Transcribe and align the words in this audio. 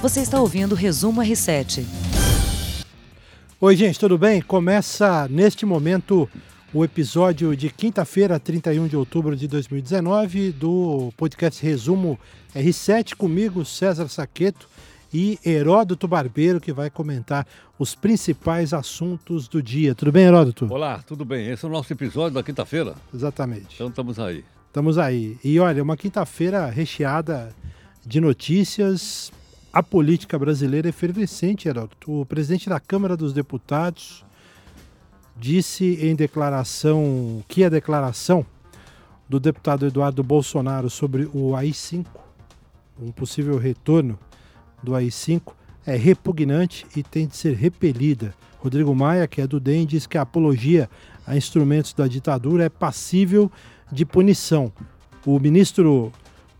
Você 0.00 0.20
está 0.20 0.40
ouvindo 0.40 0.72
o 0.72 0.76
Resumo 0.76 1.20
R7. 1.20 1.84
Oi, 3.60 3.76
gente, 3.76 3.98
tudo 3.98 4.16
bem? 4.16 4.40
Começa 4.40 5.26
neste 5.28 5.66
momento 5.66 6.30
o 6.72 6.84
episódio 6.84 7.56
de 7.56 7.68
quinta-feira, 7.68 8.38
31 8.38 8.86
de 8.86 8.96
outubro 8.96 9.34
de 9.34 9.48
2019, 9.48 10.52
do 10.52 11.12
podcast 11.16 11.60
Resumo 11.66 12.16
R7, 12.54 13.16
comigo, 13.16 13.64
César 13.64 14.06
Saqueto 14.06 14.68
e 15.12 15.36
Heródoto 15.44 16.06
Barbeiro, 16.06 16.60
que 16.60 16.72
vai 16.72 16.90
comentar 16.90 17.44
os 17.76 17.96
principais 17.96 18.72
assuntos 18.72 19.48
do 19.48 19.60
dia. 19.60 19.96
Tudo 19.96 20.12
bem, 20.12 20.26
Heródoto? 20.26 20.72
Olá, 20.72 21.02
tudo 21.04 21.24
bem? 21.24 21.48
Esse 21.50 21.64
é 21.64 21.68
o 21.68 21.72
nosso 21.72 21.92
episódio 21.92 22.34
da 22.34 22.42
quinta-feira? 22.44 22.94
Exatamente. 23.12 23.74
Então 23.74 23.88
estamos 23.88 24.16
aí. 24.20 24.44
Estamos 24.68 24.96
aí. 24.96 25.36
E 25.42 25.58
olha, 25.58 25.82
uma 25.82 25.96
quinta-feira 25.96 26.66
recheada 26.66 27.48
de 28.06 28.20
notícias, 28.20 29.32
a 29.72 29.82
política 29.82 30.38
brasileira 30.38 30.88
é 30.88 30.90
efervescente, 30.90 31.68
Heródoto. 31.68 32.20
O 32.20 32.26
presidente 32.26 32.68
da 32.68 32.80
Câmara 32.80 33.16
dos 33.16 33.32
Deputados 33.32 34.24
disse 35.36 35.98
em 36.00 36.16
declaração 36.16 37.44
que 37.46 37.62
a 37.62 37.68
declaração 37.68 38.44
do 39.28 39.38
deputado 39.38 39.86
Eduardo 39.86 40.22
Bolsonaro 40.22 40.88
sobre 40.88 41.28
o 41.34 41.54
AI-5, 41.54 42.06
um 43.00 43.12
possível 43.12 43.58
retorno 43.58 44.18
do 44.82 44.94
AI-5, 44.94 45.52
é 45.86 45.96
repugnante 45.96 46.86
e 46.96 47.02
tem 47.02 47.26
de 47.26 47.36
ser 47.36 47.54
repelida. 47.54 48.34
Rodrigo 48.58 48.94
Maia, 48.94 49.28
que 49.28 49.40
é 49.40 49.46
do 49.46 49.60
DEM, 49.60 49.86
diz 49.86 50.06
que 50.06 50.18
a 50.18 50.22
apologia 50.22 50.90
a 51.26 51.36
instrumentos 51.36 51.92
da 51.92 52.08
ditadura 52.08 52.64
é 52.64 52.68
passível 52.68 53.52
de 53.92 54.04
punição. 54.04 54.72
O 55.26 55.38
ministro 55.38 56.10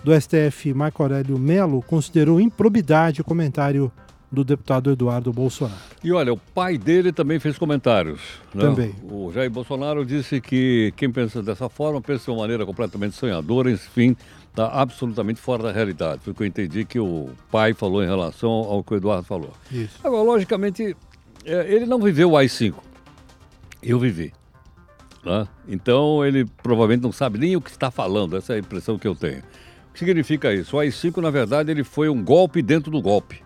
do 0.08 0.18
STF, 0.18 0.72
Marco 0.72 1.02
Aurélio 1.02 1.38
Melo, 1.38 1.82
considerou 1.82 2.40
improbidade 2.40 3.20
o 3.20 3.24
comentário 3.24 3.92
do 4.32 4.42
deputado 4.42 4.90
Eduardo 4.90 5.30
Bolsonaro. 5.34 5.78
E 6.02 6.10
olha, 6.10 6.32
o 6.32 6.36
pai 6.36 6.78
dele 6.78 7.12
também 7.12 7.38
fez 7.38 7.58
comentários. 7.58 8.20
Né? 8.54 8.62
Também. 8.62 8.94
O 9.02 9.30
Jair 9.32 9.50
Bolsonaro 9.50 10.06
disse 10.06 10.40
que 10.40 10.94
quem 10.96 11.10
pensa 11.10 11.42
dessa 11.42 11.68
forma 11.68 12.00
pensa 12.00 12.24
de 12.24 12.30
uma 12.30 12.38
maneira 12.38 12.64
completamente 12.64 13.16
sonhadora, 13.16 13.70
enfim, 13.70 14.16
está 14.48 14.68
absolutamente 14.68 15.40
fora 15.40 15.64
da 15.64 15.72
realidade. 15.72 16.22
Foi 16.22 16.32
o 16.32 16.36
que 16.36 16.42
eu 16.42 16.46
entendi 16.46 16.86
que 16.86 16.98
o 16.98 17.28
pai 17.50 17.74
falou 17.74 18.02
em 18.02 18.06
relação 18.06 18.50
ao 18.50 18.82
que 18.82 18.94
o 18.94 18.96
Eduardo 18.96 19.24
falou. 19.24 19.52
Isso. 19.70 19.98
Agora, 20.02 20.22
logicamente, 20.22 20.96
é, 21.44 21.70
ele 21.70 21.84
não 21.84 21.98
viveu 22.00 22.30
o 22.30 22.36
AI-5. 22.36 22.74
Eu 23.82 23.98
vivi. 23.98 24.32
Né? 25.22 25.46
Então, 25.68 26.24
ele 26.24 26.46
provavelmente 26.62 27.02
não 27.02 27.12
sabe 27.12 27.38
nem 27.38 27.56
o 27.56 27.60
que 27.60 27.70
está 27.70 27.90
falando, 27.90 28.38
essa 28.38 28.54
é 28.54 28.56
a 28.56 28.58
impressão 28.58 28.98
que 28.98 29.06
eu 29.06 29.14
tenho. 29.14 29.42
O 29.90 29.92
que 29.92 29.98
significa 30.00 30.52
isso? 30.52 30.76
O 30.76 30.80
AI-5, 30.80 31.16
na 31.18 31.30
verdade, 31.30 31.70
ele 31.70 31.82
foi 31.82 32.08
um 32.08 32.22
golpe 32.22 32.62
dentro 32.62 32.90
do 32.90 33.00
golpe. 33.02 33.42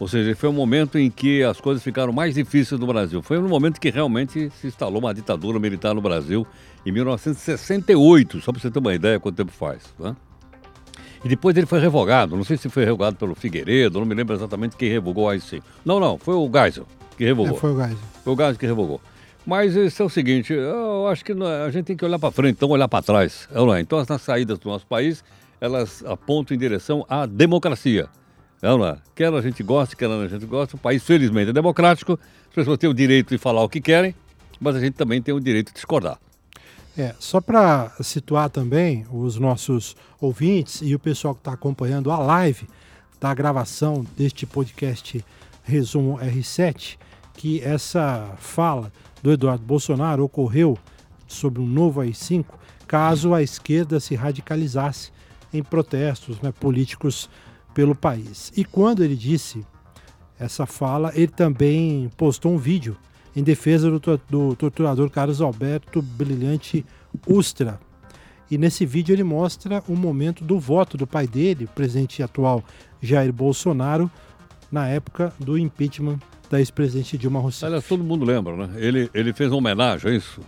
Ou 0.00 0.08
seja, 0.08 0.34
foi 0.34 0.48
um 0.48 0.52
momento 0.52 0.98
em 0.98 1.08
que 1.08 1.42
as 1.42 1.60
coisas 1.60 1.82
ficaram 1.82 2.12
mais 2.12 2.34
difíceis 2.34 2.80
no 2.80 2.86
Brasil. 2.86 3.22
Foi 3.22 3.38
um 3.38 3.48
momento 3.48 3.80
que 3.80 3.90
realmente 3.90 4.50
se 4.50 4.66
instalou 4.66 4.98
uma 4.98 5.14
ditadura 5.14 5.58
militar 5.58 5.94
no 5.94 6.00
Brasil 6.00 6.46
em 6.84 6.90
1968, 6.90 8.40
só 8.40 8.52
para 8.52 8.60
você 8.60 8.70
ter 8.70 8.78
uma 8.80 8.94
ideia 8.94 9.20
quanto 9.20 9.36
tempo 9.36 9.52
faz. 9.52 9.94
Né? 9.98 10.16
E 11.24 11.28
depois 11.28 11.56
ele 11.56 11.66
foi 11.66 11.80
revogado, 11.80 12.36
não 12.36 12.44
sei 12.44 12.56
se 12.56 12.68
foi 12.68 12.84
revogado 12.84 13.16
pelo 13.16 13.34
Figueiredo, 13.34 13.98
não 13.98 14.06
me 14.06 14.14
lembro 14.14 14.34
exatamente 14.34 14.76
quem 14.76 14.90
revogou 14.90 15.24
o 15.24 15.28
AI-5. 15.28 15.62
Não, 15.84 15.98
não, 15.98 16.18
foi 16.18 16.34
o 16.34 16.50
Geisel 16.52 16.86
que 17.16 17.24
revogou. 17.24 17.56
É, 17.56 17.60
foi 17.60 17.70
o 17.70 17.76
Geisel. 17.76 17.98
Foi 18.24 18.32
o 18.34 18.36
Geisel 18.36 18.56
que 18.56 18.66
revogou. 18.66 19.00
Mas 19.46 19.76
isso 19.76 20.02
é 20.02 20.04
o 20.04 20.08
seguinte, 20.08 20.52
eu 20.52 21.06
acho 21.06 21.24
que 21.24 21.32
a 21.32 21.70
gente 21.70 21.84
tem 21.84 21.96
que 21.96 22.04
olhar 22.04 22.18
para 22.18 22.30
frente, 22.30 22.56
então 22.56 22.68
olhar 22.68 22.88
para 22.88 23.02
trás. 23.02 23.48
Não 23.52 23.74
é? 23.74 23.80
Então 23.80 23.98
as 23.98 24.20
saídas 24.20 24.58
do 24.58 24.68
nosso 24.68 24.86
país, 24.86 25.24
elas 25.64 26.04
apontam 26.04 26.54
em 26.54 26.58
direção 26.58 27.06
à 27.08 27.24
democracia. 27.24 28.06
Não 28.60 28.84
é? 28.86 28.98
Quer 29.14 29.32
a 29.32 29.40
gente 29.40 29.62
goste, 29.62 29.96
quer 29.96 30.10
a 30.10 30.28
gente 30.28 30.44
goste, 30.44 30.74
o 30.74 30.78
país 30.78 31.02
felizmente 31.02 31.50
é 31.50 31.52
democrático, 31.52 32.18
as 32.48 32.54
pessoas 32.54 32.78
têm 32.78 32.88
o 32.88 32.94
direito 32.94 33.30
de 33.30 33.38
falar 33.38 33.62
o 33.62 33.68
que 33.68 33.80
querem, 33.80 34.14
mas 34.60 34.76
a 34.76 34.80
gente 34.80 34.92
também 34.94 35.22
tem 35.22 35.34
o 35.34 35.40
direito 35.40 35.68
de 35.68 35.74
discordar. 35.74 36.18
É, 36.96 37.14
só 37.18 37.40
para 37.40 37.90
situar 38.00 38.50
também 38.50 39.06
os 39.10 39.36
nossos 39.36 39.96
ouvintes 40.20 40.80
e 40.82 40.94
o 40.94 40.98
pessoal 40.98 41.34
que 41.34 41.40
está 41.40 41.52
acompanhando 41.52 42.10
a 42.10 42.18
live 42.18 42.68
da 43.18 43.34
gravação 43.34 44.06
deste 44.16 44.46
podcast 44.46 45.24
Resumo 45.62 46.18
R7, 46.18 46.98
que 47.34 47.60
essa 47.62 48.34
fala 48.38 48.92
do 49.22 49.32
Eduardo 49.32 49.64
Bolsonaro 49.64 50.24
ocorreu 50.24 50.78
sobre 51.26 51.60
um 51.60 51.66
novo 51.66 52.00
AI-5, 52.00 52.44
caso 52.86 53.34
a 53.34 53.42
esquerda 53.42 53.98
se 53.98 54.14
radicalizasse 54.14 55.10
em 55.54 55.62
protestos 55.62 56.40
né, 56.40 56.52
políticos 56.52 57.30
pelo 57.72 57.94
país. 57.94 58.52
E 58.56 58.64
quando 58.64 59.02
ele 59.02 59.16
disse 59.16 59.64
essa 60.38 60.66
fala, 60.66 61.12
ele 61.14 61.28
também 61.28 62.10
postou 62.16 62.52
um 62.52 62.58
vídeo 62.58 62.96
em 63.34 63.42
defesa 63.42 63.90
do, 63.90 64.00
do 64.28 64.56
torturador 64.56 65.08
Carlos 65.10 65.40
Alberto 65.40 66.02
Brilhante 66.02 66.84
Ustra. 67.26 67.80
E 68.50 68.58
nesse 68.58 68.84
vídeo 68.84 69.12
ele 69.12 69.24
mostra 69.24 69.82
o 69.88 69.96
momento 69.96 70.44
do 70.44 70.58
voto 70.58 70.96
do 70.96 71.06
pai 71.06 71.26
dele, 71.26 71.68
presidente 71.74 72.22
atual 72.22 72.62
Jair 73.00 73.32
Bolsonaro, 73.32 74.10
na 74.70 74.88
época 74.88 75.32
do 75.38 75.56
impeachment 75.56 76.18
da 76.50 76.58
ex-presidente 76.58 77.16
Dilma 77.16 77.40
Rousseff. 77.40 77.66
Aliás, 77.66 77.86
todo 77.86 78.04
mundo 78.04 78.24
lembra, 78.24 78.56
né? 78.56 78.74
Ele, 78.76 79.10
ele 79.14 79.32
fez 79.32 79.50
uma 79.50 79.58
homenagem 79.58 80.12
a 80.12 80.14
isso. 80.14 80.40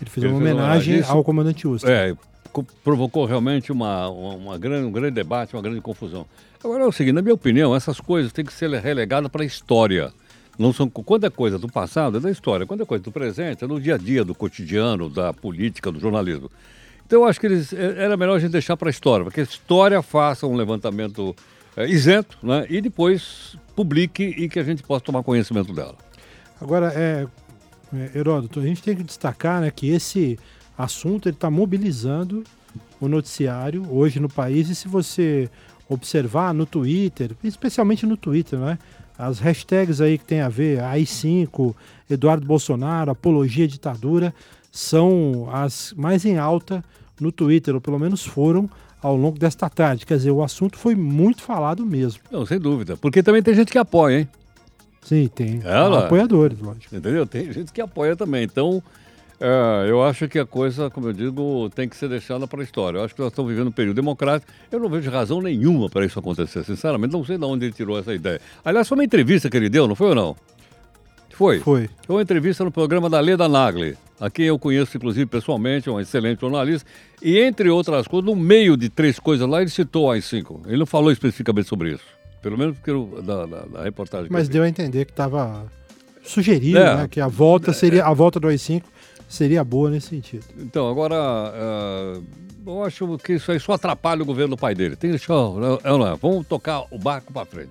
Ele 0.00 0.10
fez 0.10 0.24
ele 0.24 0.32
uma 0.32 0.40
fez 0.40 0.52
homenagem 0.52 1.00
uma 1.00 1.12
ao 1.12 1.24
comandante 1.24 1.66
Ustra. 1.66 1.90
É, 1.90 2.16
provocou 2.82 3.24
realmente 3.24 3.72
uma, 3.72 4.08
uma, 4.08 4.58
grande, 4.58 4.86
um 4.86 4.92
grande 4.92 5.14
debate, 5.14 5.54
uma 5.54 5.62
grande 5.62 5.80
confusão. 5.80 6.26
Agora 6.62 6.84
é 6.84 6.86
o 6.86 6.92
seguinte, 6.92 7.14
na 7.14 7.22
minha 7.22 7.34
opinião, 7.34 7.74
essas 7.74 8.00
coisas 8.00 8.32
têm 8.32 8.44
que 8.44 8.52
ser 8.52 8.70
relegadas 8.70 9.30
para 9.30 9.42
a 9.42 9.46
história. 9.46 10.12
Não 10.58 10.72
são, 10.72 10.88
quando 10.88 11.26
é 11.26 11.30
coisa 11.30 11.58
do 11.58 11.68
passado, 11.68 12.18
é 12.18 12.20
da 12.20 12.30
história. 12.30 12.64
Quando 12.64 12.82
é 12.82 12.86
coisa 12.86 13.02
do 13.02 13.10
presente, 13.10 13.64
é 13.64 13.66
do 13.66 13.80
dia 13.80 13.96
a 13.96 13.98
dia, 13.98 14.24
do 14.24 14.34
cotidiano, 14.34 15.10
da 15.10 15.32
política, 15.32 15.90
do 15.90 15.98
jornalismo. 15.98 16.50
Então 17.06 17.22
eu 17.22 17.26
acho 17.26 17.40
que 17.40 17.46
eles, 17.46 17.72
era 17.72 18.16
melhor 18.16 18.36
a 18.36 18.38
gente 18.38 18.52
deixar 18.52 18.76
para 18.76 18.88
a 18.88 18.90
história, 18.90 19.24
para 19.24 19.34
que 19.34 19.40
a 19.40 19.44
história 19.44 20.00
faça 20.00 20.46
um 20.46 20.54
levantamento 20.54 21.34
é, 21.76 21.86
isento 21.86 22.38
né, 22.42 22.66
e 22.70 22.80
depois 22.80 23.56
publique 23.74 24.22
e 24.22 24.48
que 24.48 24.58
a 24.58 24.62
gente 24.62 24.82
possa 24.82 25.04
tomar 25.04 25.22
conhecimento 25.22 25.72
dela. 25.72 25.96
Agora, 26.60 26.92
é, 26.94 27.26
é, 27.94 28.18
Heródoto, 28.18 28.60
a 28.60 28.62
gente 28.62 28.82
tem 28.82 28.96
que 28.96 29.02
destacar 29.02 29.60
né, 29.60 29.70
que 29.70 29.90
esse 29.90 30.38
assunto 30.76 31.28
está 31.28 31.50
mobilizando 31.50 32.44
o 33.00 33.08
noticiário 33.08 33.86
hoje 33.90 34.18
no 34.20 34.28
país 34.28 34.68
e 34.68 34.74
se 34.74 34.88
você 34.88 35.50
observar 35.88 36.54
no 36.54 36.66
Twitter, 36.66 37.32
especialmente 37.42 38.06
no 38.06 38.16
Twitter, 38.16 38.58
né? 38.58 38.78
As 39.16 39.38
hashtags 39.38 40.00
aí 40.00 40.18
que 40.18 40.24
tem 40.24 40.40
a 40.40 40.48
ver, 40.48 40.80
AI5, 40.80 41.74
Eduardo 42.10 42.44
Bolsonaro, 42.44 43.12
apologia 43.12 43.64
à 43.64 43.68
ditadura, 43.68 44.34
são 44.72 45.48
as 45.52 45.94
mais 45.96 46.24
em 46.24 46.36
alta 46.36 46.84
no 47.20 47.30
Twitter, 47.30 47.74
ou 47.74 47.80
pelo 47.80 47.98
menos 47.98 48.24
foram 48.24 48.68
ao 49.00 49.16
longo 49.16 49.38
desta 49.38 49.70
tarde. 49.70 50.04
Quer 50.04 50.16
dizer, 50.16 50.30
o 50.32 50.42
assunto 50.42 50.78
foi 50.78 50.96
muito 50.96 51.42
falado 51.42 51.86
mesmo. 51.86 52.22
Não, 52.30 52.44
sem 52.44 52.58
dúvida. 52.58 52.96
Porque 52.96 53.22
também 53.22 53.42
tem 53.42 53.54
gente 53.54 53.70
que 53.70 53.78
apoia, 53.78 54.20
hein? 54.20 54.28
Sim, 55.02 55.28
tem. 55.32 55.60
Ela, 55.62 56.06
apoiadores, 56.06 56.58
lógico. 56.58 56.96
Entendeu? 56.96 57.26
Tem 57.26 57.52
gente 57.52 57.72
que 57.72 57.80
apoia 57.80 58.16
também. 58.16 58.42
Então, 58.42 58.82
é, 59.44 59.90
eu 59.90 60.02
acho 60.02 60.26
que 60.26 60.38
a 60.38 60.46
coisa, 60.46 60.88
como 60.88 61.08
eu 61.08 61.12
digo, 61.12 61.68
tem 61.74 61.86
que 61.86 61.94
ser 61.94 62.08
deixada 62.08 62.46
para 62.46 62.60
a 62.60 62.64
história. 62.64 62.96
Eu 62.96 63.04
acho 63.04 63.14
que 63.14 63.20
nós 63.20 63.30
estamos 63.30 63.50
vivendo 63.50 63.68
um 63.68 63.72
período 63.72 63.94
democrático. 63.94 64.50
Eu 64.72 64.80
não 64.80 64.88
vejo 64.88 65.10
razão 65.10 65.42
nenhuma 65.42 65.90
para 65.90 66.06
isso 66.06 66.18
acontecer. 66.18 66.64
Sinceramente, 66.64 67.12
não 67.12 67.22
sei 67.22 67.36
de 67.36 67.44
onde 67.44 67.66
ele 67.66 67.74
tirou 67.74 67.98
essa 67.98 68.14
ideia. 68.14 68.40
Aliás, 68.64 68.88
foi 68.88 68.96
uma 68.96 69.04
entrevista 69.04 69.50
que 69.50 69.56
ele 69.58 69.68
deu, 69.68 69.86
não 69.86 69.94
foi 69.94 70.08
ou 70.08 70.14
não? 70.14 70.36
Foi. 71.28 71.60
Foi. 71.60 71.90
Foi 72.06 72.16
uma 72.16 72.22
entrevista 72.22 72.64
no 72.64 72.70
programa 72.70 73.10
da 73.10 73.20
Leda 73.20 73.46
Nagli, 73.46 73.98
a 74.18 74.30
quem 74.30 74.46
eu 74.46 74.58
conheço, 74.58 74.96
inclusive, 74.96 75.26
pessoalmente, 75.26 75.90
é 75.90 75.92
um 75.92 76.00
excelente 76.00 76.40
jornalista. 76.40 76.88
E, 77.20 77.38
entre 77.38 77.68
outras 77.68 78.08
coisas, 78.08 78.24
no 78.24 78.34
meio 78.34 78.78
de 78.78 78.88
três 78.88 79.18
coisas 79.18 79.46
lá, 79.46 79.60
ele 79.60 79.68
citou 79.68 80.10
as 80.10 80.24
cinco. 80.24 80.62
Ele 80.64 80.78
não 80.78 80.86
falou 80.86 81.12
especificamente 81.12 81.68
sobre 81.68 81.92
isso. 81.92 82.04
Pelo 82.40 82.56
menos 82.56 82.76
porque 82.76 82.90
eu, 82.90 83.22
da, 83.22 83.44
da, 83.44 83.60
da 83.66 83.82
reportagem. 83.82 84.28
Mas 84.30 84.48
deu 84.48 84.62
a 84.62 84.68
entender 84.68 85.04
que 85.04 85.12
estava. 85.12 85.66
Sugeriu, 86.22 86.78
é, 86.78 86.96
né? 86.96 87.08
Que 87.10 87.20
a 87.20 87.28
volta 87.28 87.74
seria. 87.74 88.06
A 88.06 88.14
volta 88.14 88.40
do 88.40 88.48
AI-5 88.48 88.82
seria 89.28 89.64
boa 89.64 89.90
nesse 89.90 90.08
sentido. 90.08 90.44
Então, 90.58 90.88
agora. 90.88 91.14
Uh, 91.16 92.44
eu 92.66 92.82
acho 92.82 93.18
que 93.18 93.34
isso 93.34 93.52
aí 93.52 93.60
só 93.60 93.72
atrapalha 93.72 94.22
o 94.22 94.24
governo 94.26 94.56
do 94.56 94.60
pai 94.60 94.74
dele. 94.74 94.96
Tem 94.96 95.10
que 95.10 95.18
deixar. 95.18 95.34
Não, 95.34 96.16
vamos 96.20 96.46
tocar 96.46 96.84
o 96.90 96.98
barco 96.98 97.32
para 97.32 97.44
frente. 97.44 97.70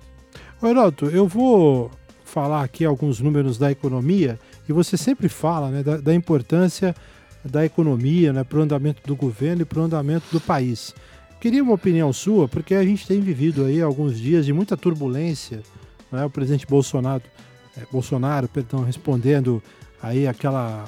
Heraldo, 0.62 1.10
eu 1.10 1.26
vou 1.26 1.90
falar 2.24 2.62
aqui 2.62 2.84
alguns 2.84 3.20
números 3.20 3.58
da 3.58 3.70
economia 3.70 4.38
e 4.68 4.72
você 4.72 4.96
sempre 4.96 5.28
fala 5.28 5.68
né, 5.68 5.82
da, 5.82 5.96
da 5.96 6.14
importância 6.14 6.94
da 7.44 7.64
economia 7.64 8.32
né, 8.32 8.44
para 8.44 8.58
o 8.58 8.62
andamento 8.62 9.02
do 9.06 9.14
governo 9.14 9.62
e 9.62 9.64
para 9.64 9.80
o 9.80 9.82
andamento 9.82 10.26
do 10.32 10.40
país. 10.40 10.94
Queria 11.40 11.62
uma 11.62 11.74
opinião 11.74 12.10
sua, 12.12 12.48
porque 12.48 12.74
a 12.74 12.82
gente 12.82 13.06
tem 13.06 13.20
vivido 13.20 13.66
aí 13.66 13.82
alguns 13.82 14.18
dias 14.18 14.46
de 14.46 14.52
muita 14.52 14.76
turbulência. 14.76 15.60
Né? 16.10 16.24
O 16.24 16.30
presidente 16.30 16.66
Bolsonaro, 16.66 17.22
é, 17.76 17.82
Bolsonaro 17.92 18.48
perdão, 18.48 18.82
respondendo 18.82 19.62
aí 20.02 20.26
aquela 20.26 20.86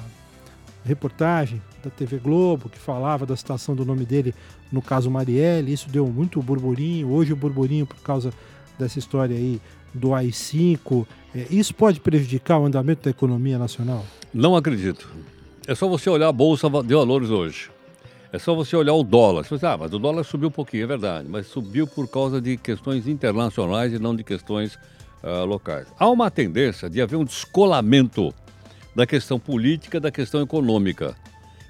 reportagem 0.87 1.61
da 1.83 1.91
TV 1.91 2.19
Globo 2.19 2.69
que 2.69 2.79
falava 2.79 3.27
da 3.27 3.37
citação 3.37 3.75
do 3.75 3.85
nome 3.85 4.05
dele 4.05 4.35
no 4.71 4.81
caso 4.81 5.11
Marielle. 5.11 5.73
Isso 5.73 5.89
deu 5.89 6.07
muito 6.07 6.41
burburinho. 6.43 7.11
Hoje 7.11 7.33
o 7.33 7.37
burburinho 7.37 7.87
por 7.87 7.99
causa 7.99 8.33
dessa 8.79 8.99
história 8.99 9.37
aí 9.37 9.61
do 9.93 10.15
AI-5, 10.15 11.07
é, 11.35 11.47
isso 11.51 11.75
pode 11.75 12.01
prejudicar 12.01 12.59
o 12.59 12.67
andamento 12.67 13.05
da 13.05 13.11
economia 13.11 13.59
nacional? 13.59 14.05
Não 14.33 14.55
acredito. 14.55 15.09
É 15.67 15.75
só 15.75 15.89
você 15.89 16.09
olhar 16.09 16.29
a 16.29 16.33
Bolsa 16.33 16.69
de 16.69 16.95
Valores 16.95 17.31
hoje. 17.31 17.71
É 18.33 18.39
só 18.39 18.55
você 18.55 18.77
olhar 18.77 18.93
o 18.93 19.03
dólar. 19.03 19.45
Você 19.45 19.59
fala, 19.59 19.75
ah, 19.75 19.79
mas 19.79 19.93
o 19.95 19.99
dólar 19.99 20.25
subiu 20.25 20.49
um 20.49 20.53
pouquinho, 20.53 20.85
é 20.85 20.87
verdade, 20.87 21.29
mas 21.29 21.47
subiu 21.47 21.87
por 21.87 22.07
causa 22.09 22.41
de 22.41 22.57
questões 22.57 23.09
internacionais 23.09 23.93
e 23.93 23.99
não 23.99 24.15
de 24.15 24.23
questões 24.23 24.79
uh, 25.23 25.45
locais. 25.47 25.87
Há 25.99 26.09
uma 26.09 26.31
tendência 26.31 26.91
de 26.91 27.01
haver 27.01 27.17
um 27.17 27.25
descolamento 27.25 28.35
da 28.97 29.07
questão 29.07 29.39
política 29.39 30.01
da 30.01 30.11
questão 30.11 30.41
econômica. 30.41 31.15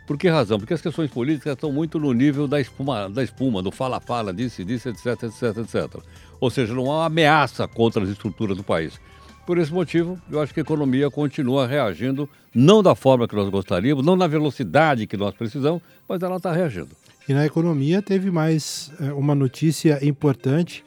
Por 0.07 0.17
que 0.17 0.29
razão? 0.29 0.61
Porque 0.61 0.73
as 0.73 0.81
questões 0.81 1.11
políticas 1.11 1.55
estão 1.55 1.73
muito 1.73 1.99
no 1.99 2.13
nível 2.13 2.47
da 2.47 2.61
espuma, 2.61 3.11
da 3.11 3.25
espuma 3.25 3.61
do 3.61 3.73
fala-fala, 3.73 4.33
disse, 4.33 4.65
disse, 4.65 4.91
etc, 4.91 5.25
etc, 5.25 5.57
etc. 5.59 6.01
Ou 6.41 6.49
seja, 6.49 6.73
não 6.73 6.85
há 6.93 6.99
uma 6.99 7.07
ameaça 7.07 7.67
contra 7.67 8.05
as 8.05 8.11
estruturas 8.11 8.57
do 8.57 8.63
país. 8.63 9.01
Por 9.45 9.59
esse 9.59 9.73
motivo, 9.73 10.17
eu 10.31 10.41
acho 10.41 10.55
que 10.55 10.61
a 10.61 10.63
economia 10.63 11.11
continua 11.11 11.67
reagindo, 11.67 12.29
não 12.55 12.81
da 12.81 12.95
forma 12.95 13.27
que 13.27 13.35
nós 13.35 13.49
gostaríamos, 13.49 14.07
não 14.07 14.15
na 14.15 14.29
velocidade 14.29 15.09
que 15.09 15.17
nós 15.17 15.35
precisamos, 15.35 15.83
mas 16.09 16.23
ela 16.23 16.37
está 16.37 16.53
reagindo. 16.53 16.91
E 17.29 17.35
na 17.35 17.45
economia 17.45 18.01
teve 18.01 18.31
mais 18.31 18.93
é, 19.01 19.13
uma 19.13 19.35
notícia 19.35 19.99
importante, 20.07 20.85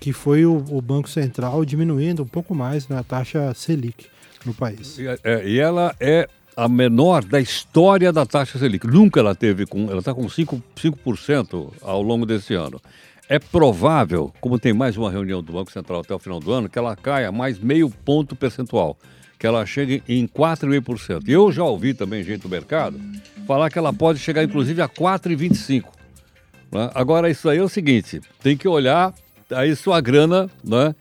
que 0.00 0.14
foi 0.14 0.46
o, 0.46 0.64
o, 0.70 0.80
Banco 0.80 1.10
Central 1.10 1.62
diminuindo 1.62 2.22
um 2.22 2.26
pouco 2.26 2.54
mais 2.54 2.88
na 2.88 3.02
taxa 3.02 3.52
Selic 3.54 4.13
no 4.44 4.54
país. 4.54 4.98
E, 4.98 5.06
é, 5.22 5.48
e 5.48 5.58
ela 5.58 5.94
é 6.00 6.28
a 6.56 6.68
menor 6.68 7.24
da 7.24 7.40
história 7.40 8.12
da 8.12 8.24
taxa 8.24 8.58
Selic. 8.58 8.86
Nunca 8.86 9.20
ela 9.20 9.34
teve 9.34 9.66
com. 9.66 9.90
Ela 9.90 9.98
está 9.98 10.14
com 10.14 10.26
5%, 10.26 10.62
5% 10.76 11.72
ao 11.82 12.02
longo 12.02 12.24
desse 12.24 12.54
ano. 12.54 12.80
É 13.28 13.38
provável, 13.38 14.32
como 14.40 14.58
tem 14.58 14.72
mais 14.72 14.96
uma 14.96 15.10
reunião 15.10 15.42
do 15.42 15.52
Banco 15.52 15.72
Central 15.72 16.00
até 16.00 16.14
o 16.14 16.18
final 16.18 16.38
do 16.38 16.52
ano, 16.52 16.68
que 16.68 16.78
ela 16.78 16.94
caia 16.94 17.32
mais 17.32 17.58
meio 17.58 17.88
ponto 17.88 18.36
percentual, 18.36 18.98
que 19.38 19.46
ela 19.46 19.64
chegue 19.64 20.02
em 20.06 20.26
4,5%. 20.26 21.26
E 21.26 21.32
eu 21.32 21.50
já 21.50 21.64
ouvi 21.64 21.94
também 21.94 22.22
gente 22.22 22.42
do 22.42 22.50
mercado 22.50 23.00
falar 23.46 23.70
que 23.70 23.78
ela 23.78 23.92
pode 23.92 24.18
chegar 24.18 24.44
inclusive 24.44 24.82
a 24.82 24.88
4,25%. 24.88 25.84
Né? 26.70 26.90
Agora, 26.94 27.30
isso 27.30 27.48
aí 27.48 27.58
é 27.58 27.62
o 27.62 27.68
seguinte: 27.68 28.20
tem 28.42 28.56
que 28.56 28.68
olhar 28.68 29.14
aí 29.50 29.74
sua 29.74 30.00
grana, 30.00 30.50
né? 30.62 30.94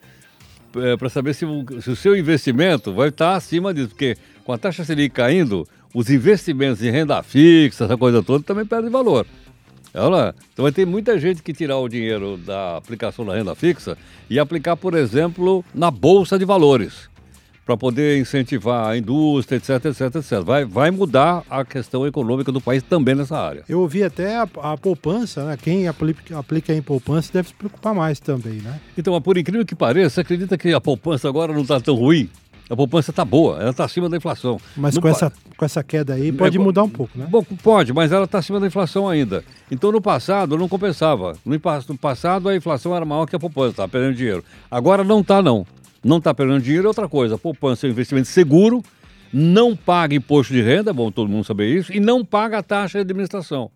É, 0.76 0.98
para 0.98 1.10
saber 1.10 1.34
se 1.34 1.46
o, 1.46 1.66
se 1.82 1.90
o, 1.92 1.96
seu 1.96 2.16
investimento 2.16 2.94
vai 2.94 3.10
estar 3.10 3.36
acima 3.36 3.74
disso, 3.74 3.90
porque 3.90 4.16
com 4.44 4.52
a 4.52 4.58
taxa 4.58 4.84
Selic 4.84 5.14
caindo, 5.14 5.68
os 5.94 6.10
investimentos 6.10 6.82
em 6.84 6.90
renda 6.90 7.22
fixa, 7.22 7.86
essa 7.86 7.98
coisa 7.98 8.24
toda, 8.24 8.44
também 8.44 8.66
perdem 8.66 8.90
valor. 8.90 9.26
Então 9.94 10.64
vai 10.64 10.72
ter 10.72 10.88
muita 10.88 11.20
gente 11.20 11.44
que 11.44 11.54
tirar 11.54 11.78
o 11.78 11.88
dinheiro 11.88 12.36
da 12.38 12.78
aplicação 12.78 13.24
da 13.24 13.36
renda 13.36 13.54
fixa 13.54 13.96
e 14.28 14.40
aplicar, 14.40 14.76
por 14.76 14.96
exemplo, 14.96 15.64
na 15.74 15.92
Bolsa 15.92 16.40
de 16.40 16.46
Valores, 16.46 17.08
para 17.66 17.78
poder 17.78 18.20
incentivar 18.20 18.90
a 18.90 18.98
indústria, 18.98 19.58
etc, 19.58 19.86
etc, 19.86 20.16
etc. 20.16 20.42
Vai, 20.44 20.66
vai 20.66 20.92
mudar 20.92 21.44
a 21.50 21.64
questão 21.64 22.06
econômica 22.06 22.52
do 22.52 22.60
país 22.60 22.84
também 22.84 23.16
nessa 23.16 23.38
área. 23.38 23.64
Eu 23.68 23.80
ouvi 23.80 24.04
até 24.04 24.38
a, 24.38 24.48
a 24.62 24.78
poupança, 24.78 25.46
né? 25.46 25.58
Quem 25.62 25.88
aplica, 25.88 26.38
aplica 26.38 26.74
em 26.74 26.82
poupança 26.82 27.32
deve 27.32 27.50
se 27.50 27.54
preocupar 27.54 27.94
mais 27.94 28.20
também, 28.20 28.56
né? 28.56 28.80
Então, 28.98 29.20
por 29.22 29.38
incrível 29.38 29.66
que 29.66 29.76
pareça, 29.76 30.16
você 30.16 30.22
acredita 30.22 30.58
que 30.58 30.74
a 30.74 30.82
poupança 30.82 31.28
agora 31.28 31.54
não 31.54 31.62
está 31.62 31.80
tão 31.80 31.96
ruim? 31.96 32.30
A 32.70 32.76
poupança 32.76 33.12
está 33.12 33.26
boa, 33.26 33.60
ela 33.60 33.72
está 33.72 33.84
acima 33.84 34.10
da 34.10 34.18
inflação. 34.18 34.60
Mas 34.76 34.98
com, 34.98 35.08
essa, 35.08 35.32
com 35.58 35.66
essa 35.66 35.84
queda 35.84 36.14
aí 36.14 36.32
pode 36.32 36.58
é, 36.58 36.60
mudar 36.60 36.84
um 36.84 36.90
pouco, 36.90 37.18
né? 37.18 37.28
Bom, 37.30 37.44
pode, 37.62 37.92
mas 37.92 38.12
ela 38.12 38.24
está 38.24 38.40
acima 38.40 38.60
da 38.60 38.68
inflação 38.68 39.08
ainda. 39.08 39.44
Então 39.70 39.92
no 39.92 40.02
passado 40.02 40.58
não 40.58 40.70
compensava. 40.70 41.38
No, 41.46 41.54
no 41.54 41.98
passado 41.98 42.48
a 42.48 42.56
inflação 42.56 42.96
era 42.96 43.06
maior 43.06 43.26
que 43.26 43.36
a 43.36 43.40
poupança, 43.40 43.72
estava 43.72 43.90
perdendo 43.90 44.16
dinheiro. 44.16 44.44
Agora 44.72 45.04
não 45.04 45.20
está 45.20 45.42
não. 45.42 45.68
Não 46.04 46.18
está 46.18 46.34
perdendo 46.34 46.62
dinheiro 46.62 46.86
é 46.86 46.90
outra 46.90 47.08
coisa. 47.08 47.38
Poupança 47.38 47.86
é 47.86 47.90
um 47.90 47.92
investimento 47.92 48.28
seguro, 48.28 48.84
não 49.32 49.76
paga 49.76 50.14
imposto 50.14 50.54
de 50.54 50.62
renda, 50.62 50.92
é 50.92 50.94
bom 50.94 51.10
todo 51.12 51.30
mundo 51.30 51.46
saber 51.46 51.74
isso, 51.74 51.94
e 51.94 52.00
não 52.00 52.26
paga 52.26 52.58
a 52.58 52.64
taxa 52.64 52.98
de 52.98 53.02
administração. 53.04 53.72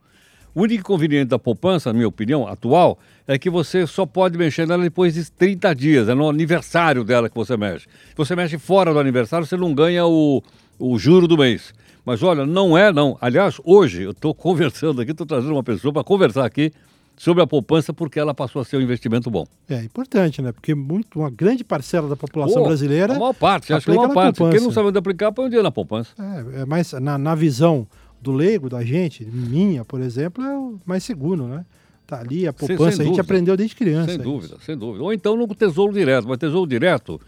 O 0.53 0.61
único 0.61 0.81
inconveniente 0.81 1.29
da 1.29 1.39
poupança, 1.39 1.89
na 1.89 1.93
minha 1.93 2.07
opinião, 2.07 2.47
atual, 2.47 2.97
é 3.27 3.37
que 3.37 3.49
você 3.49 3.85
só 3.85 4.05
pode 4.05 4.37
mexer 4.37 4.67
nela 4.67 4.83
depois 4.83 5.13
de 5.13 5.31
30 5.31 5.73
dias. 5.75 6.09
É 6.09 6.15
no 6.15 6.27
aniversário 6.27 7.03
dela 7.03 7.29
que 7.29 7.35
você 7.35 7.55
mexe. 7.55 7.85
Se 7.85 8.15
você 8.17 8.35
mexe 8.35 8.57
fora 8.57 8.91
do 8.91 8.99
aniversário, 8.99 9.45
você 9.45 9.55
não 9.55 9.73
ganha 9.73 10.05
o, 10.05 10.41
o 10.79 10.97
juro 10.97 11.27
do 11.27 11.37
mês. 11.37 11.73
Mas 12.03 12.23
olha, 12.23 12.45
não 12.45 12.75
é 12.75 12.91
não. 12.91 13.17
Aliás, 13.21 13.61
hoje 13.63 14.01
eu 14.01 14.11
estou 14.11 14.33
conversando 14.35 14.99
aqui, 14.99 15.11
estou 15.11 15.27
trazendo 15.27 15.53
uma 15.53 15.63
pessoa 15.63 15.93
para 15.93 16.03
conversar 16.03 16.45
aqui 16.45 16.73
sobre 17.17 17.43
a 17.43 17.47
poupança 17.47 17.91
porque 17.91 18.19
ela 18.19 18.33
passou 18.33 18.61
a 18.61 18.65
ser 18.65 18.77
um 18.77 18.81
investimento 18.81 19.29
bom. 19.29 19.45
É 19.67 19.81
importante, 19.81 20.41
né? 20.41 20.51
Porque 20.51 20.73
muito, 20.75 21.19
uma 21.19 21.29
grande 21.29 21.63
parcela 21.63 22.07
da 22.07 22.15
população 22.15 22.61
Pô, 22.61 22.67
brasileira. 22.67 23.15
A 23.15 23.19
maior 23.19 23.33
parte, 23.33 23.73
acho 23.73 23.85
que 23.85 23.91
é 23.91 23.99
uma 23.99 24.13
parte. 24.13 24.37
Poupança. 24.37 24.57
Quem 24.57 24.65
não 24.65 24.71
sabe 24.71 24.89
onde 24.89 24.97
aplicar, 24.99 25.31
põe 25.31 25.45
um 25.45 25.49
dinheiro 25.49 25.63
na 25.63 25.71
poupança. 25.71 26.11
É, 26.17 26.61
é 26.61 26.65
mais 26.65 26.93
na, 26.93 27.17
na 27.17 27.33
visão 27.33 27.87
do 28.21 28.31
leigo, 28.31 28.69
da 28.69 28.83
gente, 28.83 29.25
minha, 29.25 29.83
por 29.83 29.99
exemplo, 29.99 30.43
é 30.43 30.55
o 30.55 30.79
mais 30.85 31.03
seguro, 31.03 31.47
né? 31.47 31.65
Tá 32.05 32.19
ali, 32.19 32.47
a 32.47 32.53
poupança, 32.53 33.01
a 33.01 33.05
gente 33.05 33.19
aprendeu 33.19 33.57
desde 33.57 33.75
criança. 33.75 34.11
Sem 34.11 34.19
dúvida, 34.19 34.55
isso. 34.55 34.65
sem 34.65 34.77
dúvida. 34.77 35.03
Ou 35.03 35.11
então 35.11 35.35
no 35.35 35.45
tesouro 35.47 35.91
direto, 35.91 36.27
mas 36.27 36.37
tesouro 36.37 36.69
direto 36.69 37.19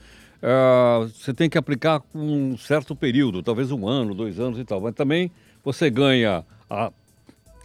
uh, 0.42 1.08
você 1.08 1.34
tem 1.34 1.50
que 1.50 1.58
aplicar 1.58 2.02
um 2.16 2.58
certo 2.58 2.96
período, 2.96 3.44
talvez 3.44 3.72
um 3.72 3.88
ano, 3.88 4.14
dois 4.16 4.40
anos 4.40 4.58
e 4.58 4.64
tal. 4.64 4.80
Mas 4.80 4.96
também 4.96 5.32
você 5.64 5.90
ganha 5.90 6.46
a, 6.70 6.92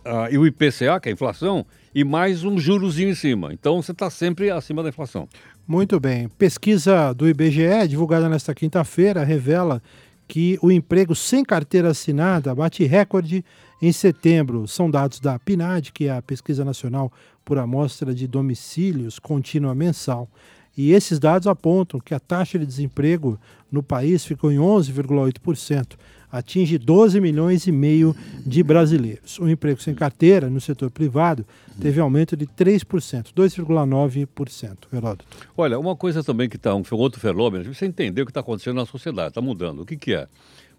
a, 0.04 0.28
o 0.38 0.46
IPCA, 0.46 1.00
que 1.00 1.08
é 1.08 1.12
a 1.12 1.14
inflação, 1.14 1.64
e 1.94 2.04
mais 2.04 2.44
um 2.44 2.58
jurozinho 2.58 3.10
em 3.10 3.14
cima. 3.14 3.52
Então 3.52 3.80
você 3.80 3.92
está 3.92 4.10
sempre 4.10 4.50
acima 4.50 4.82
da 4.82 4.88
inflação. 4.88 5.28
Muito 5.66 5.98
bem. 5.98 6.28
Pesquisa 6.28 7.12
do 7.12 7.28
IBGE, 7.28 7.88
divulgada 7.88 8.28
nesta 8.28 8.54
quinta-feira, 8.54 9.24
revela 9.24 9.82
que 10.26 10.58
o 10.62 10.70
emprego 10.70 11.14
sem 11.14 11.44
carteira 11.44 11.90
assinada 11.90 12.54
bate 12.54 12.84
recorde 12.84 13.44
em 13.80 13.92
setembro. 13.92 14.66
São 14.66 14.90
dados 14.90 15.20
da 15.20 15.38
PNAD, 15.38 15.92
que 15.92 16.06
é 16.06 16.16
a 16.16 16.22
Pesquisa 16.22 16.64
Nacional 16.64 17.12
por 17.44 17.58
Amostra 17.58 18.14
de 18.14 18.26
Domicílios 18.26 19.18
Contínua 19.18 19.74
Mensal. 19.74 20.28
E 20.76 20.92
esses 20.92 21.18
dados 21.18 21.46
apontam 21.46 22.00
que 22.00 22.14
a 22.14 22.20
taxa 22.20 22.58
de 22.58 22.66
desemprego 22.66 23.38
no 23.70 23.82
país 23.82 24.24
ficou 24.24 24.50
em 24.50 24.56
11,8%, 24.56 25.96
atinge 26.34 26.78
12 26.78 27.20
milhões 27.20 27.64
e 27.68 27.72
meio 27.72 28.14
de 28.44 28.60
brasileiros. 28.64 29.38
O 29.38 29.48
emprego 29.48 29.80
sem 29.80 29.94
carteira 29.94 30.50
no 30.50 30.60
setor 30.60 30.90
privado 30.90 31.46
teve 31.80 32.00
aumento 32.00 32.36
de 32.36 32.44
3%, 32.44 33.32
2,9%. 33.32 34.76
Heródoto. 34.92 35.24
Olha, 35.56 35.78
uma 35.78 35.94
coisa 35.94 36.24
também 36.24 36.48
que 36.48 36.56
está, 36.56 36.74
um 36.74 36.82
outro 36.90 37.20
fenômeno, 37.20 37.72
você 37.72 37.86
entender 37.86 38.22
o 38.22 38.24
que 38.26 38.32
está 38.32 38.40
acontecendo 38.40 38.76
na 38.76 38.86
sociedade, 38.86 39.28
está 39.28 39.40
mudando. 39.40 39.82
O 39.82 39.86
que, 39.86 39.96
que 39.96 40.12
é? 40.12 40.26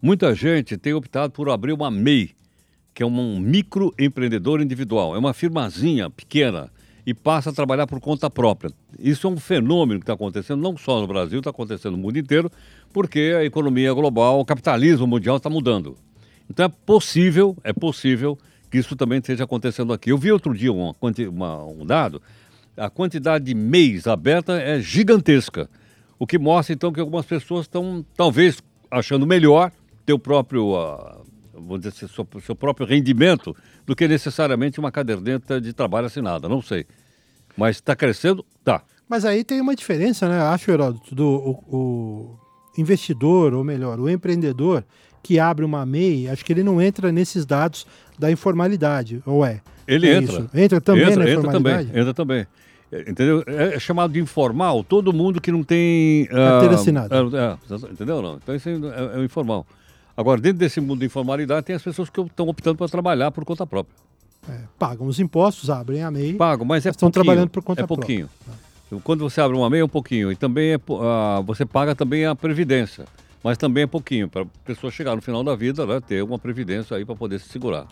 Muita 0.02 0.36
gente 0.36 0.76
tem 0.76 0.94
optado 0.94 1.32
por 1.32 1.50
abrir 1.50 1.72
uma 1.72 1.90
MEI, 1.90 2.32
que 2.94 3.02
é 3.02 3.06
um 3.06 3.40
microempreendedor 3.40 4.62
individual. 4.62 5.16
É 5.16 5.18
uma 5.18 5.34
firmazinha 5.34 6.10
pequena 6.10 6.70
e 7.06 7.14
passa 7.14 7.52
a 7.52 7.54
trabalhar 7.54 7.86
por 7.86 8.00
conta 8.00 8.30
própria. 8.30 8.72
Isso 8.98 9.28
é 9.28 9.30
um 9.30 9.38
fenômeno 9.38 10.00
que 10.00 10.04
está 10.04 10.14
acontecendo 10.14 10.62
não 10.62 10.76
só 10.76 11.00
no 11.00 11.08
Brasil, 11.08 11.40
está 11.40 11.52
acontecendo 11.52 11.92
no 11.92 11.98
mundo 11.98 12.18
inteiro, 12.18 12.52
porque 12.92 13.36
a 13.38 13.46
economia 13.46 13.94
global, 13.94 14.40
o 14.40 14.46
capitalismo 14.46 15.06
mundial 15.06 15.38
está 15.38 15.50
mudando. 15.50 15.96
Então 16.50 16.66
é 16.66 16.70
possível, 16.70 17.56
é 17.64 17.72
possível 17.72 18.38
que 18.70 18.78
isso 18.78 18.96
também 18.96 19.20
esteja 19.20 19.44
acontecendo 19.44 19.94
aqui. 19.94 20.12
Eu 20.12 20.18
vi 20.18 20.32
outro 20.32 20.54
dia 20.54 20.72
uma, 20.72 20.96
uma, 21.30 21.66
um 21.66 21.86
dado, 21.86 22.22
a 22.76 22.90
quantidade 22.90 23.46
de 23.46 23.54
MEIs 23.54 24.08
aberta 24.08 24.60
é 24.60 24.80
gigantesca, 24.80 25.70
o 26.18 26.26
que 26.26 26.38
mostra 26.38 26.74
então 26.74 26.92
que 26.92 27.00
algumas 27.00 27.26
pessoas 27.26 27.66
estão 27.66 28.06
talvez 28.16 28.62
achando 28.90 29.26
melhor 29.26 29.72
ter 30.06 30.14
o 30.14 30.20
próprio, 30.20 30.76
uh, 30.76 31.25
vamos 31.56 31.80
dizer 31.80 31.90
assim, 31.90 32.08
seu, 32.14 32.28
seu 32.42 32.56
próprio 32.56 32.86
rendimento 32.86 33.56
do 33.86 33.96
que 33.96 34.08
necessariamente 34.08 34.80
uma 34.80 34.92
caderneta 34.92 35.60
de 35.60 35.74
trabalho 35.74 36.08
assinada, 36.08 36.50
não 36.50 36.62
sei. 36.62 36.86
Mas 37.58 37.78
está 37.78 37.96
crescendo? 37.96 38.46
Tá. 38.64 38.82
Mas 39.08 39.24
aí 39.24 39.44
tem 39.44 39.62
uma 39.62 39.76
diferença, 39.76 40.28
né? 40.28 40.42
Acho, 40.42 40.72
Heródoto, 40.72 41.16
do 41.16 41.26
o, 41.26 41.76
o 41.76 42.40
investidor, 42.78 43.54
ou 43.54 43.64
melhor, 43.64 44.00
o 44.00 44.10
empreendedor 44.10 44.84
que 45.24 45.40
abre 45.40 45.66
uma 45.66 45.86
MEI, 45.86 46.30
acho 46.30 46.44
que 46.44 46.54
ele 46.54 46.64
não 46.64 46.82
entra 46.82 47.12
nesses 47.12 47.46
dados 47.46 47.88
da 48.20 48.30
informalidade, 48.30 49.24
ou 49.26 49.46
é? 49.46 49.62
Ele 49.88 50.08
é 50.08 50.18
entra. 50.18 50.40
Isso? 50.40 50.50
Entra 50.54 50.82
também 50.82 51.04
entra, 51.04 51.16
na 51.16 51.30
entra 51.30 51.40
informalidade? 51.40 51.88
Também, 51.88 52.02
entra 52.02 52.14
também. 52.14 52.48
É, 52.92 53.10
entendeu? 53.10 53.44
É, 53.48 53.76
é 53.76 53.80
chamado 53.80 54.14
de 54.14 54.20
informal 54.20 54.84
todo 54.84 55.12
mundo 55.12 55.42
que 55.42 55.52
não 55.52 55.64
tem... 55.64 56.26
Carteira 56.28 56.76
uh, 56.76 56.80
assinada. 56.80 57.16
É, 57.16 57.92
entendeu? 57.92 58.22
Não. 58.22 58.36
Então 58.36 58.56
isso 58.56 58.70
é, 58.70 58.74
é, 58.74 59.20
é 59.20 59.24
informal. 59.24 59.66
Agora, 60.18 60.40
dentro 60.40 60.60
desse 60.60 60.80
mundo 60.80 61.00
de 61.00 61.06
informalidade, 61.08 61.66
tem 61.66 61.76
as 61.76 61.84
pessoas 61.84 62.10
que 62.10 62.22
estão 62.22 62.48
optando 62.48 62.78
para 62.78 62.88
trabalhar 62.88 63.32
por 63.32 63.44
conta 63.44 63.68
própria. 63.68 63.94
É, 64.48 64.60
pagam 64.80 65.08
os 65.08 65.20
impostos, 65.20 65.70
abrem 65.70 66.04
a 66.04 66.12
MEI. 66.12 66.36
Pagam, 66.36 66.66
mas 66.66 66.86
é 66.86 66.90
Estão 66.90 67.12
trabalhando 67.12 67.50
por 67.50 67.62
conta 67.62 67.82
é 67.82 67.88
pouquinho. 67.88 68.30
própria. 68.46 69.02
Quando 69.04 69.30
você 69.30 69.42
abre 69.42 69.58
uma 69.58 69.70
MEI, 69.70 69.82
é 69.82 69.86
um 69.86 69.90
pouquinho. 69.90 70.32
E 70.32 70.36
também 70.36 70.72
é, 70.74 70.76
uh, 70.78 71.44
você 71.44 71.66
paga 71.66 71.94
também 71.94 72.26
a 72.26 72.34
Previdência. 72.34 73.06
Mas 73.44 73.58
também 73.58 73.84
é 73.84 73.88
pouquinho, 73.88 74.30
para 74.30 74.44
a 74.44 74.46
pessoa 74.64 74.90
chegar 74.90 75.16
no 75.16 75.22
final 75.22 75.44
da 75.44 75.56
vida, 75.56 75.86
né, 75.86 76.00
ter 76.00 76.24
uma 76.24 76.40
Previdência 76.40 76.96
aí 76.96 77.04
para 77.04 77.16
poder 77.16 77.40
se 77.40 77.50
segurar. 77.50 77.86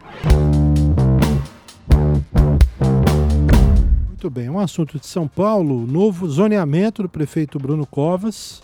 Muito 4.08 4.30
bem. 4.30 4.50
Um 4.50 4.60
assunto 4.60 4.98
de 4.98 5.06
São 5.06 5.28
Paulo: 5.28 5.86
novo 5.86 6.28
zoneamento 6.30 7.04
do 7.04 7.10
prefeito 7.10 7.60
Bruno 7.60 7.86
Covas 7.86 8.62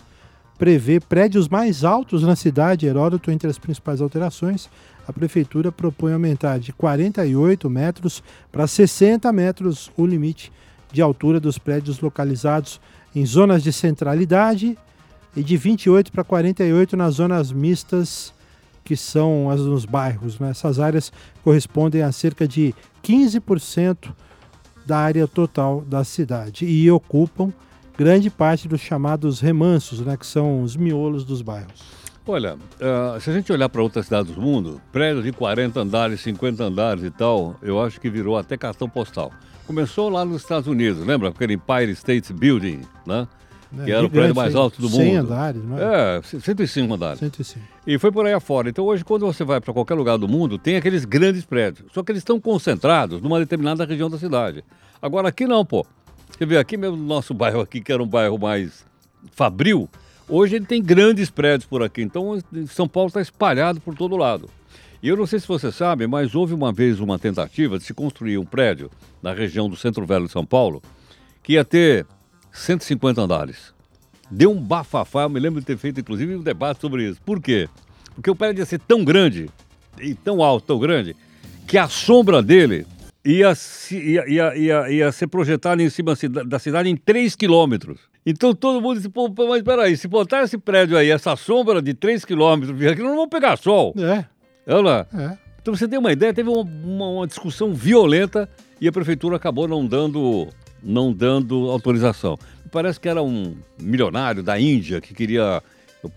prevê 0.60 1.00
prédios 1.00 1.48
mais 1.48 1.84
altos 1.84 2.22
na 2.22 2.36
cidade. 2.36 2.84
Heródoto, 2.84 3.30
entre 3.30 3.48
as 3.48 3.58
principais 3.58 4.02
alterações, 4.02 4.68
a 5.08 5.12
prefeitura 5.12 5.72
propõe 5.72 6.12
aumentar 6.12 6.58
de 6.58 6.70
48 6.70 7.70
metros 7.70 8.22
para 8.52 8.66
60 8.66 9.32
metros 9.32 9.90
o 9.96 10.04
limite 10.04 10.52
de 10.92 11.00
altura 11.00 11.40
dos 11.40 11.56
prédios 11.56 12.00
localizados 12.00 12.78
em 13.14 13.24
zonas 13.24 13.62
de 13.62 13.72
centralidade 13.72 14.76
e 15.34 15.42
de 15.42 15.56
28 15.56 16.12
para 16.12 16.22
48 16.22 16.94
nas 16.94 17.14
zonas 17.14 17.50
mistas 17.50 18.34
que 18.84 18.98
são 18.98 19.48
as 19.48 19.62
nos 19.62 19.86
bairros. 19.86 20.38
Né? 20.38 20.50
Essas 20.50 20.78
áreas 20.78 21.10
correspondem 21.42 22.02
a 22.02 22.12
cerca 22.12 22.46
de 22.46 22.74
15% 23.02 24.12
da 24.84 24.98
área 24.98 25.26
total 25.26 25.80
da 25.80 26.04
cidade 26.04 26.66
e 26.66 26.90
ocupam 26.90 27.50
grande 28.00 28.30
parte 28.30 28.66
dos 28.66 28.80
chamados 28.80 29.40
remansos, 29.40 30.00
né, 30.00 30.16
que 30.16 30.24
são 30.24 30.62
os 30.62 30.74
miolos 30.74 31.22
dos 31.22 31.42
bairros. 31.42 31.82
Olha, 32.26 32.54
uh, 32.54 33.20
se 33.20 33.28
a 33.28 33.32
gente 33.34 33.52
olhar 33.52 33.68
para 33.68 33.82
outras 33.82 34.06
cidades 34.06 34.34
do 34.34 34.40
mundo, 34.40 34.80
prédios 34.90 35.22
de 35.22 35.32
40 35.32 35.78
andares, 35.78 36.18
50 36.22 36.64
andares 36.64 37.04
e 37.04 37.10
tal, 37.10 37.56
eu 37.60 37.78
acho 37.78 38.00
que 38.00 38.08
virou 38.08 38.38
até 38.38 38.56
cartão 38.56 38.88
postal. 38.88 39.30
Começou 39.66 40.08
lá 40.08 40.24
nos 40.24 40.40
Estados 40.40 40.66
Unidos, 40.66 41.04
lembra 41.04 41.28
aquele 41.28 41.54
Empire 41.54 41.90
State 41.90 42.32
Building, 42.32 42.80
né? 43.06 43.28
É, 43.78 43.84
que 43.84 43.92
era 43.92 44.06
o 44.06 44.10
prédio 44.10 44.34
mais 44.34 44.54
alto 44.54 44.80
do 44.80 44.88
100 44.88 44.98
mundo. 44.98 45.10
100 45.10 45.16
andares, 45.18 45.64
não 45.64 45.78
é? 45.78 46.16
É, 46.16 46.22
105 46.22 46.94
andares. 46.94 47.18
105. 47.18 47.60
E 47.86 47.98
foi 47.98 48.10
por 48.10 48.24
aí 48.24 48.32
afora. 48.32 48.70
Então 48.70 48.86
hoje, 48.86 49.04
quando 49.04 49.26
você 49.26 49.44
vai 49.44 49.60
para 49.60 49.74
qualquer 49.74 49.94
lugar 49.94 50.16
do 50.16 50.26
mundo, 50.26 50.56
tem 50.56 50.76
aqueles 50.76 51.04
grandes 51.04 51.44
prédios. 51.44 51.92
Só 51.92 52.02
que 52.02 52.10
eles 52.10 52.20
estão 52.20 52.40
concentrados 52.40 53.20
numa 53.20 53.38
determinada 53.38 53.84
região 53.84 54.08
da 54.08 54.16
cidade. 54.16 54.64
Agora 55.02 55.28
aqui 55.28 55.46
não, 55.46 55.64
pô. 55.64 55.86
Você 56.40 56.46
vê 56.46 56.56
aqui 56.56 56.78
mesmo 56.78 56.96
no 56.96 57.04
nosso 57.04 57.34
bairro 57.34 57.60
aqui, 57.60 57.82
que 57.82 57.92
era 57.92 58.02
um 58.02 58.06
bairro 58.06 58.38
mais 58.38 58.86
fabril, 59.32 59.90
hoje 60.26 60.56
ele 60.56 60.64
tem 60.64 60.82
grandes 60.82 61.28
prédios 61.28 61.68
por 61.68 61.82
aqui. 61.82 62.00
Então 62.00 62.38
São 62.66 62.88
Paulo 62.88 63.08
está 63.08 63.20
espalhado 63.20 63.78
por 63.78 63.94
todo 63.94 64.16
lado. 64.16 64.48
E 65.02 65.08
eu 65.08 65.18
não 65.18 65.26
sei 65.26 65.38
se 65.38 65.46
você 65.46 65.70
sabe, 65.70 66.06
mas 66.06 66.34
houve 66.34 66.54
uma 66.54 66.72
vez 66.72 66.98
uma 66.98 67.18
tentativa 67.18 67.76
de 67.76 67.84
se 67.84 67.92
construir 67.92 68.38
um 68.38 68.46
prédio 68.46 68.90
na 69.22 69.34
região 69.34 69.68
do 69.68 69.76
Centro 69.76 70.06
Velho 70.06 70.24
de 70.24 70.32
São 70.32 70.46
Paulo 70.46 70.80
que 71.42 71.52
ia 71.52 71.64
ter 71.64 72.06
150 72.52 73.20
andares. 73.20 73.74
Deu 74.30 74.50
um 74.50 74.62
bafafá, 74.62 75.24
eu 75.24 75.28
me 75.28 75.38
lembro 75.38 75.60
de 75.60 75.66
ter 75.66 75.76
feito 75.76 76.00
inclusive 76.00 76.36
um 76.36 76.42
debate 76.42 76.80
sobre 76.80 77.06
isso. 77.06 77.20
Por 77.20 77.38
quê? 77.38 77.68
Porque 78.14 78.30
o 78.30 78.34
prédio 78.34 78.62
ia 78.62 78.66
ser 78.66 78.80
tão 78.80 79.04
grande, 79.04 79.50
e 80.00 80.14
tão 80.14 80.42
alto, 80.42 80.68
tão 80.68 80.78
grande, 80.78 81.14
que 81.66 81.76
a 81.76 81.86
sombra 81.86 82.42
dele 82.42 82.86
ia, 83.24 83.52
ia, 84.26 84.56
ia, 84.56 84.90
ia, 84.90 85.12
ser 85.12 85.26
projetado 85.26 85.82
em 85.82 85.90
cima 85.90 86.14
da 86.46 86.58
cidade 86.58 86.88
em 86.88 86.96
3 86.96 87.36
quilômetros. 87.36 88.00
Então 88.24 88.54
todo 88.54 88.80
mundo 88.80 88.96
disse, 88.96 89.08
pô, 89.08 89.32
mas 89.48 89.62
peraí, 89.62 89.96
se 89.96 90.08
botar 90.08 90.42
esse 90.42 90.58
prédio 90.58 90.96
aí, 90.96 91.10
essa 91.10 91.34
sombra 91.36 91.80
de 91.80 91.94
3 91.94 92.24
quilômetros, 92.24 92.82
aqui 92.86 93.02
não 93.02 93.16
vão 93.16 93.28
pegar 93.28 93.56
sol. 93.56 93.94
É. 93.98 94.24
Olha 94.66 94.80
lá. 94.80 95.06
É. 95.14 95.38
Então 95.60 95.74
você 95.74 95.86
tem 95.86 95.98
uma 95.98 96.12
ideia, 96.12 96.32
teve 96.32 96.48
uma, 96.48 96.62
uma, 96.62 97.08
uma, 97.08 97.26
discussão 97.26 97.74
violenta 97.74 98.48
e 98.80 98.88
a 98.88 98.92
prefeitura 98.92 99.36
acabou 99.36 99.68
não 99.68 99.86
dando, 99.86 100.48
não 100.82 101.12
dando 101.12 101.70
autorização. 101.70 102.38
Parece 102.72 103.00
que 103.00 103.08
era 103.08 103.22
um 103.22 103.56
milionário 103.78 104.42
da 104.42 104.58
Índia 104.58 105.00
que 105.00 105.12
queria. 105.12 105.62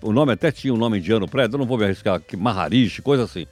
O 0.02 0.14
nome 0.14 0.32
até 0.32 0.50
tinha 0.50 0.74
um 0.74 0.78
nome 0.78 1.00
indiano 1.00 1.28
prédio, 1.28 1.56
eu 1.56 1.60
não 1.60 1.66
vou 1.66 1.78
me 1.78 1.84
arriscar 1.84 2.16
aqui, 2.16 2.38
Maharishi, 2.38 3.02
coisa 3.02 3.24
assim 3.24 3.46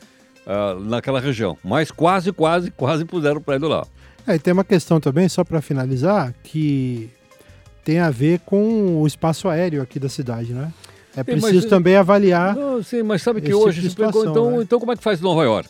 uh, 0.45 0.79
naquela 0.79 1.19
região. 1.19 1.57
Mas 1.63 1.91
quase, 1.91 2.31
quase, 2.31 2.71
quase 2.71 3.05
puseram 3.05 3.41
prédio 3.41 3.67
lá. 3.67 3.86
É, 4.27 4.36
e 4.36 4.39
tem 4.39 4.53
uma 4.53 4.63
questão 4.63 5.00
também, 5.00 5.27
só 5.27 5.43
para 5.43 5.62
finalizar, 5.62 6.33
que 6.43 7.10
tem 7.83 8.00
a 8.00 8.10
ver 8.10 8.39
com 8.45 9.01
o 9.01 9.07
espaço 9.07 9.48
aéreo 9.48 9.81
aqui 9.81 10.00
da 10.00 10.10
cidade, 10.10 10.53
né? 10.53 10.71
É 11.15 11.24
preciso 11.24 11.53
mas, 11.53 11.65
também 11.65 11.95
avaliar. 11.95 12.55
Não, 12.55 12.81
sim, 12.81 13.03
mas 13.03 13.21
sabe 13.21 13.41
que 13.41 13.53
hoje 13.53 13.81
tipo 13.81 13.89
situação, 13.89 14.31
então, 14.31 14.51
né? 14.51 14.57
então 14.62 14.79
como 14.79 14.93
é 14.93 14.95
que 14.95 15.03
faz 15.03 15.19
Nova 15.19 15.43
York? 15.43 15.69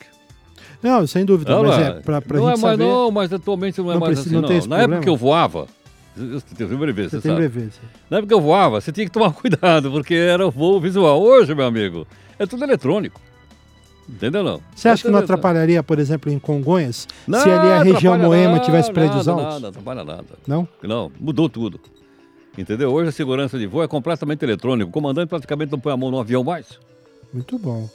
Não, 0.83 1.05
sem 1.07 1.25
dúvida, 1.25 1.51
não, 1.51 1.63
mas 1.63 1.79
é 1.79 1.91
para 2.01 2.21
não 2.21 2.21
gente 2.21 2.37
é 2.37 2.43
mais, 2.45 2.59
saber... 2.59 2.83
Não, 2.83 3.11
mas 3.11 3.33
atualmente 3.33 3.79
não 3.79 3.91
é 3.91 3.93
não 3.93 3.99
mais 3.99 4.13
precisa, 4.13 4.35
assim, 4.35 4.41
não. 4.41 4.49
não. 4.49 4.55
Na 4.55 4.59
problema. 4.59 4.83
época 4.83 5.01
que 5.01 5.09
eu 5.09 5.15
voava, 5.15 5.67
você 6.15 6.55
tem 6.55 6.67
brevet, 6.67 7.09
você, 7.09 7.21
tem 7.21 7.35
brevet, 7.35 7.71
Na 8.09 8.17
época 8.17 8.27
que 8.27 8.33
eu 8.33 8.41
voava, 8.41 8.81
você 8.81 8.91
tinha 8.91 9.05
que 9.05 9.11
tomar 9.11 9.31
cuidado, 9.33 9.91
porque 9.91 10.13
era 10.13 10.45
o 10.45 10.51
voo 10.51 10.79
visual. 10.79 11.21
Hoje, 11.21 11.55
meu 11.55 11.65
amigo, 11.65 12.05
é 12.37 12.45
tudo 12.45 12.63
eletrônico. 12.63 13.21
Entendeu 14.11 14.43
não? 14.43 14.61
Você 14.75 14.89
acha 14.89 15.03
que 15.03 15.09
não 15.09 15.19
atrapalharia, 15.19 15.81
por 15.81 15.97
exemplo, 15.97 16.29
em 16.29 16.37
Congonhas, 16.37 17.07
não, 17.25 17.39
se 17.39 17.49
ali 17.49 17.71
a 17.71 17.81
região 17.81 18.17
Moema 18.19 18.53
nada, 18.53 18.65
tivesse 18.65 18.91
prédios 18.91 19.25
nada, 19.25 19.31
altos? 19.31 19.45
Nada, 19.45 19.59
não 19.61 19.69
atrapalha 19.69 20.03
nada. 20.03 20.25
Não? 20.45 20.67
Não, 20.83 21.11
mudou 21.19 21.47
tudo. 21.47 21.79
Entendeu? 22.57 22.91
Hoje 22.91 23.09
a 23.09 23.11
segurança 23.11 23.57
de 23.57 23.65
voo 23.65 23.81
é 23.81 23.87
completamente 23.87 24.43
eletrônica. 24.43 24.89
O 24.89 24.91
comandante 24.91 25.29
praticamente 25.29 25.71
não 25.71 25.79
põe 25.79 25.93
a 25.93 25.97
mão 25.97 26.11
no 26.11 26.19
avião 26.19 26.43
mais. 26.43 26.77
Muito 27.33 27.57
bom. 27.57 27.89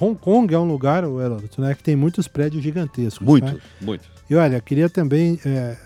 Hong 0.00 0.16
Kong 0.16 0.54
é 0.54 0.58
um 0.58 0.68
lugar, 0.68 1.02
Heródoto, 1.02 1.60
né, 1.60 1.74
que 1.74 1.82
tem 1.82 1.96
muitos 1.96 2.28
prédios 2.28 2.62
gigantescos. 2.62 3.26
Muitos, 3.26 3.54
né? 3.54 3.60
muitos. 3.80 4.08
E 4.30 4.34
olha, 4.36 4.60
queria 4.60 4.88
também 4.88 5.40
é, 5.44 5.76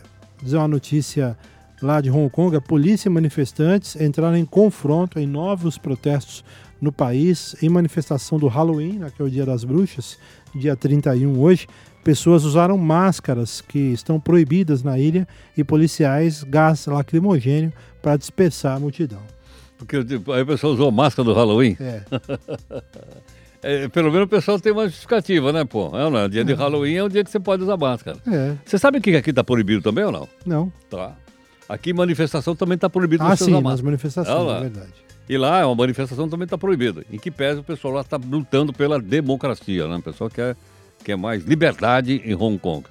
dizer 0.43 0.59
uma 0.59 0.69
notícia 0.69 1.39
lá 1.81 2.01
de 2.01 2.11
Hong 2.11 2.29
Kong. 2.29 2.55
A 2.55 2.61
polícia 2.61 3.09
e 3.09 3.13
manifestantes 3.13 3.97
entraram 3.97 4.37
em 4.37 4.45
confronto 4.45 5.19
em 5.19 5.27
novos 5.27 5.79
protestos 5.79 6.45
no 6.81 6.91
país 6.91 7.55
em 7.63 7.69
manifestação 7.69 8.39
do 8.39 8.49
Halloween, 8.49 8.99
né, 8.99 9.13
que 9.15 9.21
é 9.21 9.25
o 9.25 9.31
Dia 9.31 9.45
das 9.45 9.65
Bruxas, 9.65 10.19
dia 10.55 10.75
31 10.75 11.39
hoje. 11.39 11.67
Pessoas 12.03 12.45
usaram 12.45 12.79
máscaras 12.79 13.61
que 13.61 13.79
estão 13.79 14.19
proibidas 14.19 14.83
na 14.83 14.99
ilha 14.99 15.29
e 15.57 15.63
policiais 15.63 16.43
gás 16.43 16.87
lacrimogênio 16.87 17.73
para 18.01 18.17
dispersar 18.17 18.77
a 18.77 18.81
multidão. 18.81 19.21
Porque 19.77 20.03
tipo, 20.05 20.33
aí 20.33 20.43
o 20.43 20.47
pessoal 20.47 20.73
usou 20.73 20.91
máscara 20.91 21.25
do 21.25 21.35
Halloween? 21.35 21.77
É. 21.79 22.03
é. 23.85 23.89
Pelo 23.89 24.11
menos 24.11 24.27
o 24.27 24.29
pessoal 24.29 24.59
tem 24.59 24.73
uma 24.73 24.87
justificativa, 24.87 25.53
né, 25.53 25.65
pô? 25.65 25.91
É, 25.95 26.09
não, 26.09 26.29
dia 26.29 26.41
é. 26.41 26.45
de 26.45 26.55
Halloween 26.55 26.95
é 26.95 27.03
o 27.03 27.09
dia 27.09 27.23
que 27.23 27.31
você 27.31 27.41
pode 27.41 27.63
usar 27.63 27.77
máscara. 27.77 28.17
É. 28.27 28.57
Você 28.65 28.79
sabe 28.79 29.01
que 29.01 29.15
aqui 29.15 29.31
está 29.31 29.45
proibido 29.45 29.83
também 29.83 30.05
ou 30.05 30.13
não? 30.13 30.29
Não. 30.47 30.73
Tá. 30.89 31.15
Aqui 31.69 31.93
manifestação 31.93 32.57
também 32.57 32.75
está 32.75 32.91
proibido 32.91 33.23
ah, 33.25 33.37
sim, 33.37 33.61
nas 33.61 33.81
manifestações, 33.81 34.53
é, 34.53 34.57
é 34.57 34.61
verdade. 34.61 35.10
E 35.31 35.39
lá 35.39 35.63
a 35.63 35.73
manifestação 35.73 36.29
também 36.29 36.43
está 36.43 36.59
proibida. 36.59 37.05
Em 37.09 37.17
que 37.17 37.31
pese 37.31 37.61
o 37.61 37.63
pessoal 37.63 37.95
lá 37.95 38.01
está 38.01 38.17
lutando 38.17 38.73
pela 38.73 39.01
democracia, 39.01 39.87
né? 39.87 39.95
O 39.95 40.03
pessoal 40.03 40.29
quer, 40.29 40.57
quer 41.05 41.17
mais 41.17 41.45
liberdade 41.45 42.21
em 42.25 42.35
Hong 42.35 42.59
Kong. 42.59 42.85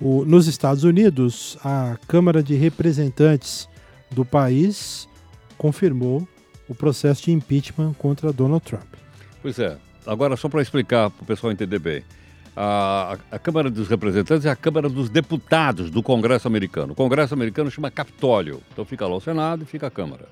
O, 0.00 0.24
nos 0.24 0.48
Estados 0.48 0.82
Unidos, 0.82 1.56
a 1.62 1.96
Câmara 2.08 2.42
de 2.42 2.56
Representantes 2.56 3.68
do 4.10 4.24
país 4.24 5.08
confirmou 5.56 6.26
o 6.68 6.74
processo 6.74 7.26
de 7.26 7.30
impeachment 7.30 7.92
contra 7.92 8.32
Donald 8.32 8.64
Trump. 8.64 8.94
Pois 9.40 9.56
é. 9.60 9.78
Agora, 10.04 10.36
só 10.36 10.48
para 10.48 10.60
explicar 10.60 11.10
para 11.10 11.22
o 11.22 11.26
pessoal 11.26 11.52
entender 11.52 11.78
bem. 11.78 12.02
A, 12.56 13.16
a, 13.30 13.38
Câmara 13.38 13.70
dos 13.70 13.86
Representantes 13.86 14.46
é 14.46 14.50
a 14.50 14.56
Câmara 14.56 14.88
dos 14.88 15.08
Deputados 15.08 15.92
do 15.92 16.02
Congresso 16.02 16.48
americano. 16.48 16.92
O 16.92 16.96
Congresso 16.96 17.34
americano 17.34 17.70
chama 17.70 17.88
Capitólio. 17.88 18.60
Então 18.72 18.84
fica 18.84 19.06
lá 19.06 19.14
o 19.14 19.20
Senado 19.20 19.62
e 19.62 19.64
fica 19.64 19.86
a 19.86 19.90
Câmara. 19.92 20.26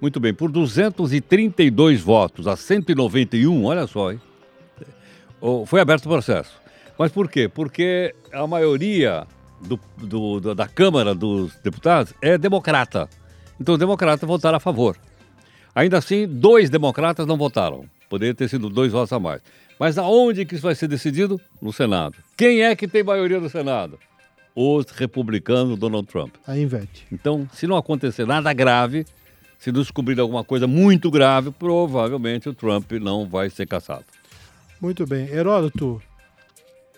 Muito 0.00 0.20
bem, 0.20 0.32
por 0.32 0.50
232 0.50 2.00
votos 2.00 2.46
a 2.46 2.56
191, 2.56 3.64
olha 3.64 3.86
só, 3.86 4.12
hein? 4.12 4.20
Foi 5.66 5.80
aberto 5.80 6.06
o 6.06 6.08
processo. 6.08 6.60
Mas 6.98 7.12
por 7.12 7.28
quê? 7.30 7.48
Porque 7.48 8.14
a 8.32 8.46
maioria 8.46 9.26
do, 9.60 9.78
do, 9.96 10.54
da 10.54 10.66
Câmara 10.68 11.14
dos 11.14 11.54
Deputados 11.56 12.12
é 12.22 12.36
democrata. 12.38 13.08
Então 13.60 13.74
os 13.74 13.78
democratas 13.78 14.26
votaram 14.26 14.56
a 14.56 14.60
favor. 14.60 14.96
Ainda 15.74 15.98
assim, 15.98 16.26
dois 16.26 16.70
democratas 16.70 17.26
não 17.26 17.36
votaram. 17.36 17.84
Poderia 18.08 18.34
ter 18.34 18.48
sido 18.48 18.68
dois 18.68 18.92
votos 18.92 19.12
a 19.12 19.18
mais. 19.18 19.42
Mas 19.78 19.96
aonde 19.98 20.44
que 20.44 20.54
isso 20.54 20.62
vai 20.62 20.74
ser 20.74 20.88
decidido? 20.88 21.40
No 21.60 21.72
Senado. 21.72 22.16
Quem 22.36 22.62
é 22.62 22.74
que 22.74 22.88
tem 22.88 23.04
maioria 23.04 23.38
no 23.38 23.48
Senado? 23.48 23.98
Os 24.54 24.86
republicanos 24.90 25.78
Donald 25.78 26.08
Trump. 26.08 26.34
Aí 26.46 26.62
inverte. 26.62 27.06
Então, 27.12 27.48
se 27.52 27.66
não 27.66 27.76
acontecer 27.76 28.26
nada 28.26 28.52
grave, 28.52 29.06
se 29.58 29.72
descobrir 29.72 30.18
alguma 30.20 30.44
coisa 30.44 30.66
muito 30.66 31.10
grave, 31.10 31.50
provavelmente 31.50 32.48
o 32.48 32.54
Trump 32.54 32.92
não 32.92 33.26
vai 33.26 33.50
ser 33.50 33.66
caçado. 33.66 34.04
Muito 34.80 35.04
bem. 35.06 35.28
Heródoto, 35.28 36.00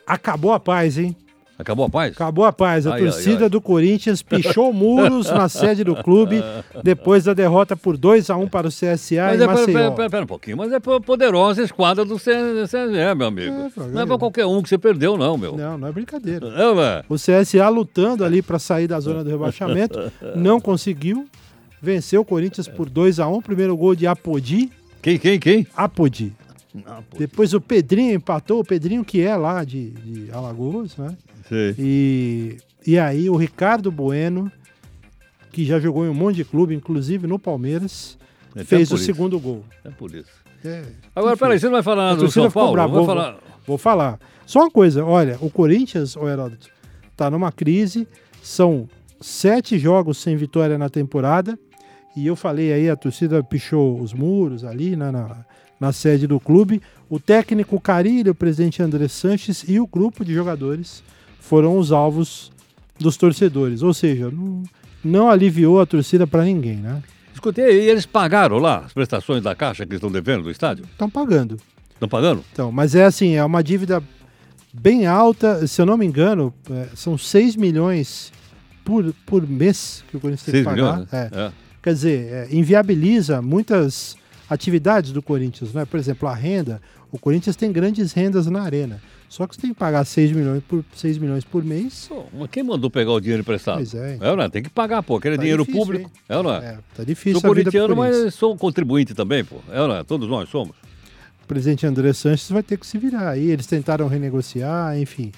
acabou 0.07 0.53
a 0.53 0.61
paz, 0.61 0.99
hein? 0.99 1.17
Acabou 1.59 1.85
a 1.85 1.91
paz? 1.91 2.13
Acabou 2.13 2.45
a 2.47 2.53
paz. 2.53 2.87
A 2.87 2.95
ai, 2.95 3.01
torcida 3.01 3.37
ai, 3.37 3.43
ai. 3.45 3.49
do 3.51 3.61
Corinthians 3.61 4.23
pichou 4.23 4.73
muros 4.73 5.31
na 5.31 5.47
sede 5.47 5.85
do 5.85 5.95
clube 5.95 6.43
depois 6.83 7.25
da 7.25 7.35
derrota 7.35 7.77
por 7.77 7.99
2 7.99 8.31
a 8.31 8.37
1 8.37 8.49
para 8.49 8.67
o 8.67 8.71
CSA 8.71 8.87
mas 8.87 9.41
em 9.41 9.45
é, 9.45 9.47
Maceió. 9.47 9.67
Pera, 9.67 9.91
pera, 9.93 10.11
pera, 10.11 10.25
um 10.25 10.27
pouquinho, 10.27 10.57
mas 10.57 10.73
é 10.73 10.81
poderosa 10.81 11.61
a 11.61 11.65
esquadra 11.65 12.03
do 12.03 12.17
CSA, 12.17 13.15
meu 13.15 13.27
amigo. 13.27 13.55
É, 13.55 13.87
não 13.89 14.01
é 14.01 14.07
para 14.07 14.19
qualquer 14.19 14.47
um 14.47 14.63
que 14.63 14.71
você 14.71 14.79
perdeu, 14.79 15.19
não, 15.19 15.37
meu. 15.37 15.55
Não, 15.55 15.77
não 15.77 15.89
é 15.89 15.93
brincadeira. 15.93 16.47
É. 16.47 17.05
O 17.09 17.17
CSA 17.17 17.69
lutando 17.69 18.25
ali 18.25 18.41
para 18.41 18.59
sair 18.59 18.87
da 18.87 18.99
zona 18.99 19.23
do 19.23 19.29
rebaixamento, 19.29 20.11
não 20.35 20.61
conseguiu 20.61 21.29
venceu 21.81 22.21
o 22.23 22.25
Corinthians 22.25 22.69
por 22.69 22.89
2 22.89 23.19
a 23.21 23.29
1 23.29 23.37
um, 23.37 23.41
Primeiro 23.43 23.77
gol 23.77 23.95
de 23.95 24.07
Apodi. 24.07 24.71
Quem, 25.03 25.19
quem, 25.19 25.39
quem? 25.39 25.67
Apodi. 25.77 26.33
Depois 27.19 27.53
o 27.53 27.61
Pedrinho 27.61 28.15
empatou, 28.15 28.61
o 28.61 28.65
Pedrinho 28.65 29.05
que 29.05 29.21
é 29.21 29.35
lá 29.37 29.65
de, 29.65 29.91
de 29.91 30.31
Alagoas, 30.31 30.97
né? 30.97 31.17
Sim. 31.49 31.75
E 31.79 32.57
E 32.87 32.99
aí 32.99 33.29
o 33.29 33.37
Ricardo 33.37 33.91
Bueno, 33.91 34.51
que 35.51 35.65
já 35.65 35.81
jogou 35.81 36.05
em 36.07 36.09
um 36.09 36.15
monte 36.15 36.37
de 36.37 36.45
clube, 36.45 36.75
inclusive 36.75 37.27
no 37.27 37.39
Palmeiras, 37.39 38.17
É, 38.55 38.63
fez 38.63 38.91
o 38.93 38.95
isso. 38.95 39.05
segundo 39.05 39.39
gol. 39.41 39.65
É 39.85 39.91
por 39.91 40.15
isso. 40.15 40.31
É, 40.65 40.85
Agora, 41.17 41.33
enfim. 41.35 41.41
peraí, 41.45 41.59
você 41.59 41.67
não 41.67 41.73
vai 41.73 41.83
falar 41.83 42.11
A 42.11 42.15
do 42.15 42.31
São 42.31 42.51
Paulo? 42.51 42.73
brava, 42.73 42.89
Vai 42.93 42.99
vou- 42.99 43.07
falar... 43.07 43.39
Vou 43.67 43.79
falar. 43.79 44.19
Só 44.47 44.61
uma 44.61 44.71
coisa, 44.71 45.05
olha, 45.05 45.39
o 45.41 45.51
Corinthians, 45.51 46.17
o 46.17 46.29
Heródoto, 46.29 46.69
tá 47.17 47.31
numa 47.31 47.51
crise, 47.53 48.07
são 48.43 48.89
sete 49.21 49.79
jogos 49.79 50.19
sem 50.19 50.37
vitória 50.37 50.77
na 50.79 50.89
temporada, 50.89 51.59
e 52.17 52.27
eu 52.27 52.35
falei 52.35 52.73
aí, 52.73 52.91
a 52.91 52.97
torcida 52.97 53.43
pichou 53.43 54.01
os 54.01 54.13
muros 54.13 54.65
ali 54.65 54.97
na, 54.97 55.13
na, 55.13 55.37
na 55.79 55.93
sede 55.93 56.27
do 56.27 56.41
clube. 56.41 56.83
O 57.09 57.19
técnico 57.21 57.81
Carilho, 57.81 58.33
o 58.33 58.35
presidente 58.35 58.83
André 58.83 59.09
Sanches 59.09 59.65
e 59.69 59.79
o 59.79 59.87
grupo 59.87 60.25
de 60.25 60.35
jogadores 60.35 61.03
foram 61.41 61.79
os 61.79 61.93
alvos 61.93 62.51
dos 62.99 63.17
torcedores. 63.17 63.83
Ou 63.83 63.95
seja, 63.95 64.31
não, 64.31 64.63
não 65.05 65.31
aliviou 65.31 65.81
a 65.81 65.87
torcida 65.87 66.27
para 66.27 66.45
ninguém, 66.45 66.77
né? 66.77 67.03
Escutei, 67.33 67.85
e 67.85 67.89
eles 67.89 68.05
pagaram 68.05 68.59
lá 68.59 68.79
as 68.85 68.93
prestações 68.93 69.43
da 69.43 69.55
Caixa 69.55 69.87
que 69.87 69.93
eles 69.93 69.99
estão 69.99 70.11
devendo 70.11 70.43
do 70.43 70.51
estádio? 70.51 70.85
Estão 70.85 71.09
pagando. 71.09 71.57
Estão 71.95 72.09
pagando? 72.09 72.45
Então, 72.53 72.71
mas 72.73 72.95
é 72.95 73.05
assim, 73.05 73.35
é 73.35 73.45
uma 73.45 73.63
dívida 73.63 74.03
bem 74.73 75.07
alta, 75.07 75.67
se 75.67 75.81
eu 75.81 75.87
não 75.87 75.97
me 75.97 76.05
engano, 76.07 76.53
é, 76.71 76.89
são 76.95 77.17
6 77.17 77.57
milhões 77.57 78.33
por, 78.85 79.15
por 79.25 79.47
mês 79.47 80.05
que 80.11 80.17
o 80.17 80.21
Corinthians 80.21 80.45
tem 80.45 80.53
6 80.55 80.65
que 80.65 80.71
pagar. 80.71 80.93
milhões, 80.93 81.11
né? 81.11 81.31
É. 81.33 81.41
É. 81.41 81.53
Quer 81.83 81.95
dizer, 81.95 82.33
é, 82.33 82.49
inviabiliza 82.51 83.41
muitas 83.41 84.17
atividades 84.49 85.13
do 85.13 85.23
Corinthians, 85.23 85.73
né? 85.73 85.85
Por 85.85 85.99
exemplo, 85.99 86.29
a 86.29 86.35
renda, 86.35 86.81
o 87.11 87.19
Corinthians 87.19 87.57
tem 87.57 87.73
grandes 87.73 88.13
rendas 88.13 88.47
na 88.47 88.63
arena. 88.63 89.01
Só 89.29 89.47
que 89.47 89.55
você 89.55 89.61
tem 89.61 89.73
que 89.73 89.79
pagar 89.79 90.05
6 90.05 90.33
milhões 90.33 90.61
por, 90.69 90.85
6 90.97 91.17
milhões 91.19 91.45
por 91.45 91.63
mês. 91.65 92.11
Mas 92.37 92.51
quem 92.51 92.65
mandou 92.65 92.91
pegar 92.91 93.13
o 93.13 93.21
dinheiro 93.21 93.43
emprestado? 93.43 93.77
Pois 93.77 93.95
é. 93.95 94.19
É 94.21 94.31
ou 94.31 94.37
não? 94.37 94.43
é? 94.45 94.49
Tem 94.49 94.61
que 94.63 94.69
pagar, 94.69 95.03
pô. 95.05 95.17
Aquele 95.17 95.37
Tá 95.37 95.43
dinheiro 95.43 95.63
difícil, 95.65 95.81
público. 95.81 96.11
hein? 96.13 96.23
É 96.29 96.37
ou 96.37 96.43
não 96.43 96.53
é? 96.53 96.59
É, 96.59 96.79
tá 96.97 97.05
difícil 97.05 97.41
Sou 97.41 97.49
corintiano, 97.49 97.95
mas 97.95 98.35
sou 98.35 98.57
contribuinte 98.57 99.15
também, 99.15 99.45
pô. 99.45 99.57
É 99.71 99.81
ou 99.81 99.87
não 99.87 99.97
é? 99.97 100.03
Todos 100.03 100.29
nós 100.29 100.49
somos. 100.49 100.75
o 101.45 101.47
presidente 101.47 101.87
André 101.87 102.13
Sanches 102.13 102.51
vai 102.51 102.63
ter 102.65 102.77
que 102.77 102.85
se 102.87 102.99
virar 102.99 103.29
aí. 103.31 103.49
Eles 103.51 103.67
tentaram 103.69 104.09
renegociar, 104.09 104.99
enfim. 104.99 105.31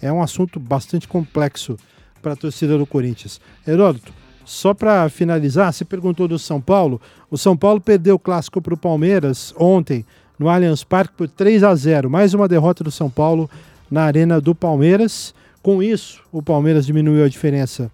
É 0.00 0.12
um 0.12 0.22
assunto 0.22 0.60
bastante 0.60 1.08
complexo 1.08 1.76
para 2.22 2.34
a 2.34 2.36
torcida 2.36 2.78
do 2.78 2.86
Corinthians. 2.86 3.40
Heródoto, 3.66 4.12
só 4.44 4.74
para 4.74 5.08
finalizar, 5.08 5.72
você 5.72 5.84
perguntou 5.84 6.26
do 6.26 6.38
São 6.38 6.60
Paulo. 6.60 7.00
O 7.30 7.38
São 7.38 7.56
Paulo 7.56 7.80
perdeu 7.80 8.16
o 8.16 8.18
clássico 8.18 8.60
para 8.60 8.74
o 8.74 8.76
Palmeiras 8.76 9.54
ontem 9.56 10.04
no 10.38 10.48
Allianz 10.48 10.82
Parque 10.82 11.14
por 11.16 11.28
3 11.28 11.62
a 11.62 11.74
0. 11.74 12.10
Mais 12.10 12.34
uma 12.34 12.48
derrota 12.48 12.82
do 12.82 12.90
São 12.90 13.10
Paulo 13.10 13.48
na 13.90 14.02
arena 14.04 14.40
do 14.40 14.54
Palmeiras. 14.54 15.34
Com 15.62 15.82
isso, 15.82 16.22
o 16.32 16.42
Palmeiras 16.42 16.86
diminuiu 16.86 17.24
a 17.24 17.28
diferença 17.28 17.90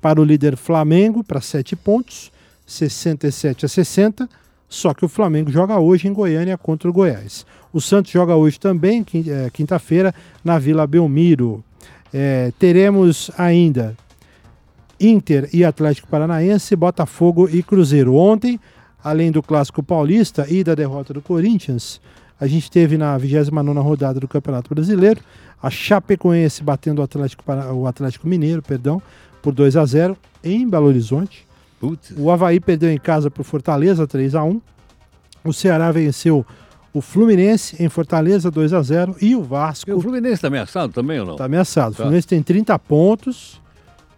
para 0.00 0.20
o 0.20 0.24
líder 0.24 0.56
Flamengo 0.56 1.22
para 1.22 1.40
7 1.40 1.76
pontos, 1.76 2.32
67 2.66 3.66
a 3.66 3.68
60. 3.68 4.28
Só 4.68 4.94
que 4.94 5.04
o 5.04 5.08
Flamengo 5.08 5.50
joga 5.50 5.78
hoje 5.78 6.08
em 6.08 6.12
Goiânia 6.12 6.56
contra 6.56 6.88
o 6.88 6.92
Goiás. 6.92 7.44
O 7.72 7.80
Santos 7.80 8.12
joga 8.12 8.34
hoje 8.34 8.58
também, 8.58 9.04
eh, 9.14 9.50
quinta-feira, 9.52 10.14
na 10.44 10.58
Vila 10.58 10.86
Belmiro. 10.86 11.62
Eh, 12.14 12.52
teremos 12.58 13.30
ainda 13.36 13.96
Inter 15.00 15.48
e 15.52 15.64
Atlético 15.64 16.08
Paranaense, 16.08 16.76
Botafogo 16.76 17.48
e 17.50 17.62
Cruzeiro. 17.62 18.14
Ontem, 18.14 18.60
além 19.02 19.30
do 19.30 19.42
Clássico 19.42 19.82
Paulista 19.82 20.46
e 20.48 20.62
da 20.62 20.74
derrota 20.74 21.14
do 21.14 21.22
Corinthians, 21.22 22.00
a 22.40 22.46
gente 22.46 22.70
teve 22.70 22.96
na 22.98 23.18
29ª 23.18 23.82
rodada 23.82 24.20
do 24.20 24.28
Campeonato 24.28 24.74
Brasileiro 24.74 25.20
a 25.62 25.68
Chapecoense 25.70 26.62
batendo 26.62 27.00
o 27.00 27.02
Atlético, 27.02 27.44
o 27.74 27.86
Atlético 27.86 28.26
Mineiro, 28.28 28.62
perdão, 28.62 29.00
por 29.42 29.52
2 29.52 29.76
a 29.76 29.84
0 29.84 30.16
em 30.42 30.68
Belo 30.68 30.86
Horizonte. 30.86 31.46
Putz. 31.78 32.12
O 32.16 32.30
Havaí 32.30 32.60
perdeu 32.60 32.90
em 32.90 32.98
casa 32.98 33.30
para 33.30 33.40
o 33.40 33.44
Fortaleza 33.44 34.06
3 34.06 34.34
a 34.34 34.44
1 34.44 34.60
O 35.44 35.52
Ceará 35.52 35.90
venceu 35.90 36.44
o 36.92 37.00
Fluminense 37.00 37.82
em 37.82 37.88
Fortaleza 37.88 38.50
2 38.50 38.72
a 38.74 38.82
0 38.82 39.16
E 39.22 39.34
o 39.34 39.42
Vasco 39.42 39.88
E 39.88 39.94
o 39.94 40.00
Fluminense 40.00 40.34
está 40.34 40.48
ameaçado 40.48 40.92
também 40.92 41.20
ou 41.20 41.24
não? 41.26 41.32
Está 41.34 41.44
ameaçado. 41.46 41.92
O 41.92 41.96
Tá. 41.96 42.02
Fluminense 42.02 42.26
tem 42.26 42.42
30 42.42 42.78
pontos, 42.80 43.60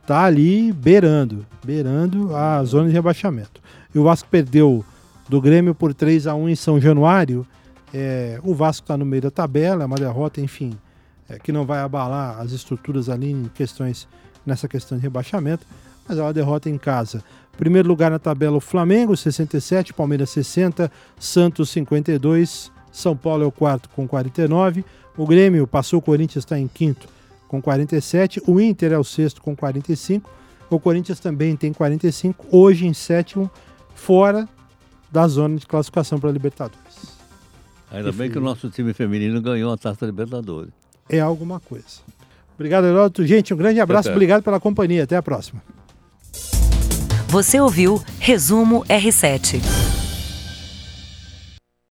tá 0.07 0.25
ali 0.25 0.73
beirando, 0.73 1.47
beirando 1.65 2.35
a 2.35 2.63
zona 2.65 2.89
de 2.89 2.95
rebaixamento. 2.95 3.61
E 3.95 3.99
o 3.99 4.05
Vasco 4.05 4.29
perdeu 4.29 4.85
do 5.29 5.41
Grêmio 5.41 5.75
por 5.75 5.95
3 5.95 6.27
a 6.27 6.35
1 6.35 6.49
em 6.49 6.57
São 6.57 6.81
Januário. 6.81 7.47
É, 7.95 8.41
o 8.43 8.55
Vasco 8.55 8.85
está 8.85 8.97
no 8.97 9.05
meio 9.05 9.23
da 9.23 9.31
tabela, 9.31 9.85
é 9.85 9.87
uma 9.87 9.97
derrota, 9.97 10.41
enfim, 10.41 10.73
é, 11.29 11.39
que 11.39 11.53
não 11.53 11.65
vai 11.65 11.81
abalar 11.81 12.41
as 12.41 12.53
estruturas 12.53 13.09
ali 13.09 13.31
em 13.31 13.51
questões 13.55 14.09
nessa 14.45 14.67
questão 14.67 14.99
de 14.99 15.03
rebaixamento, 15.03 15.65
mas 16.09 16.19
é 16.19 16.23
uma 16.23 16.33
derrota 16.33 16.69
em 16.69 16.79
casa. 16.79 17.23
Primeiro 17.57 17.87
lugar 17.87 18.11
na 18.11 18.19
tabela 18.19 18.57
o 18.57 18.61
Flamengo, 18.61 19.17
67, 19.17 19.93
Palmeiras 19.93 20.31
60, 20.31 20.91
Santos 21.19 21.69
52, 21.71 22.73
São 22.91 23.17
Paulo 23.17 23.45
é 23.45 23.47
o 23.47 23.53
quarto 23.53 23.89
com 23.91 24.09
49, 24.09 24.85
o 25.17 25.27
Grêmio 25.27 25.67
passou 25.67 25.99
o 25.99 26.03
Corinthians, 26.03 26.45
está 26.45 26.59
em 26.59 26.67
quinto 26.67 27.07
com 27.53 27.61
47, 27.61 28.43
o 28.47 28.59
Inter 28.59 28.93
é 28.93 28.99
o 28.99 29.05
sexto 29.05 29.43
com 29.43 29.55
45, 29.55 30.31
o 30.71 30.81
Corinthians 30.81 31.21
também 31.21 31.55
tem 31.55 31.71
45, 31.71 32.47
hoje 32.51 32.87
em 32.87 32.95
sétimo, 32.95 33.51
fora 33.95 34.49
da 35.11 35.29
zona 35.29 35.59
de 35.59 35.67
classificação 35.67 36.19
para 36.19 36.31
a 36.31 36.33
Libertadores. 36.33 37.13
Ainda 37.91 38.11
bem 38.11 38.31
que 38.31 38.39
o 38.39 38.41
nosso 38.41 38.71
time 38.71 38.95
feminino 38.95 39.39
ganhou 39.43 39.71
a 39.71 39.77
Taça 39.77 40.07
Libertadores. 40.07 40.73
É 41.11 41.21
alguma 41.21 41.61
coisa. 41.61 42.01
Obrigado, 42.55 42.87
Heródoto. 42.87 43.27
Gente, 43.27 43.53
um 43.53 43.57
grande 43.59 43.81
abraço, 43.81 44.05
certo. 44.05 44.17
obrigado 44.17 44.43
pela 44.43 44.59
companhia. 44.59 45.05
Até 45.05 45.17
a 45.17 45.23
próxima. 45.23 45.63
Você 47.29 47.61
ouviu 47.61 48.03
Resumo 48.19 48.83
R7. 48.87 49.82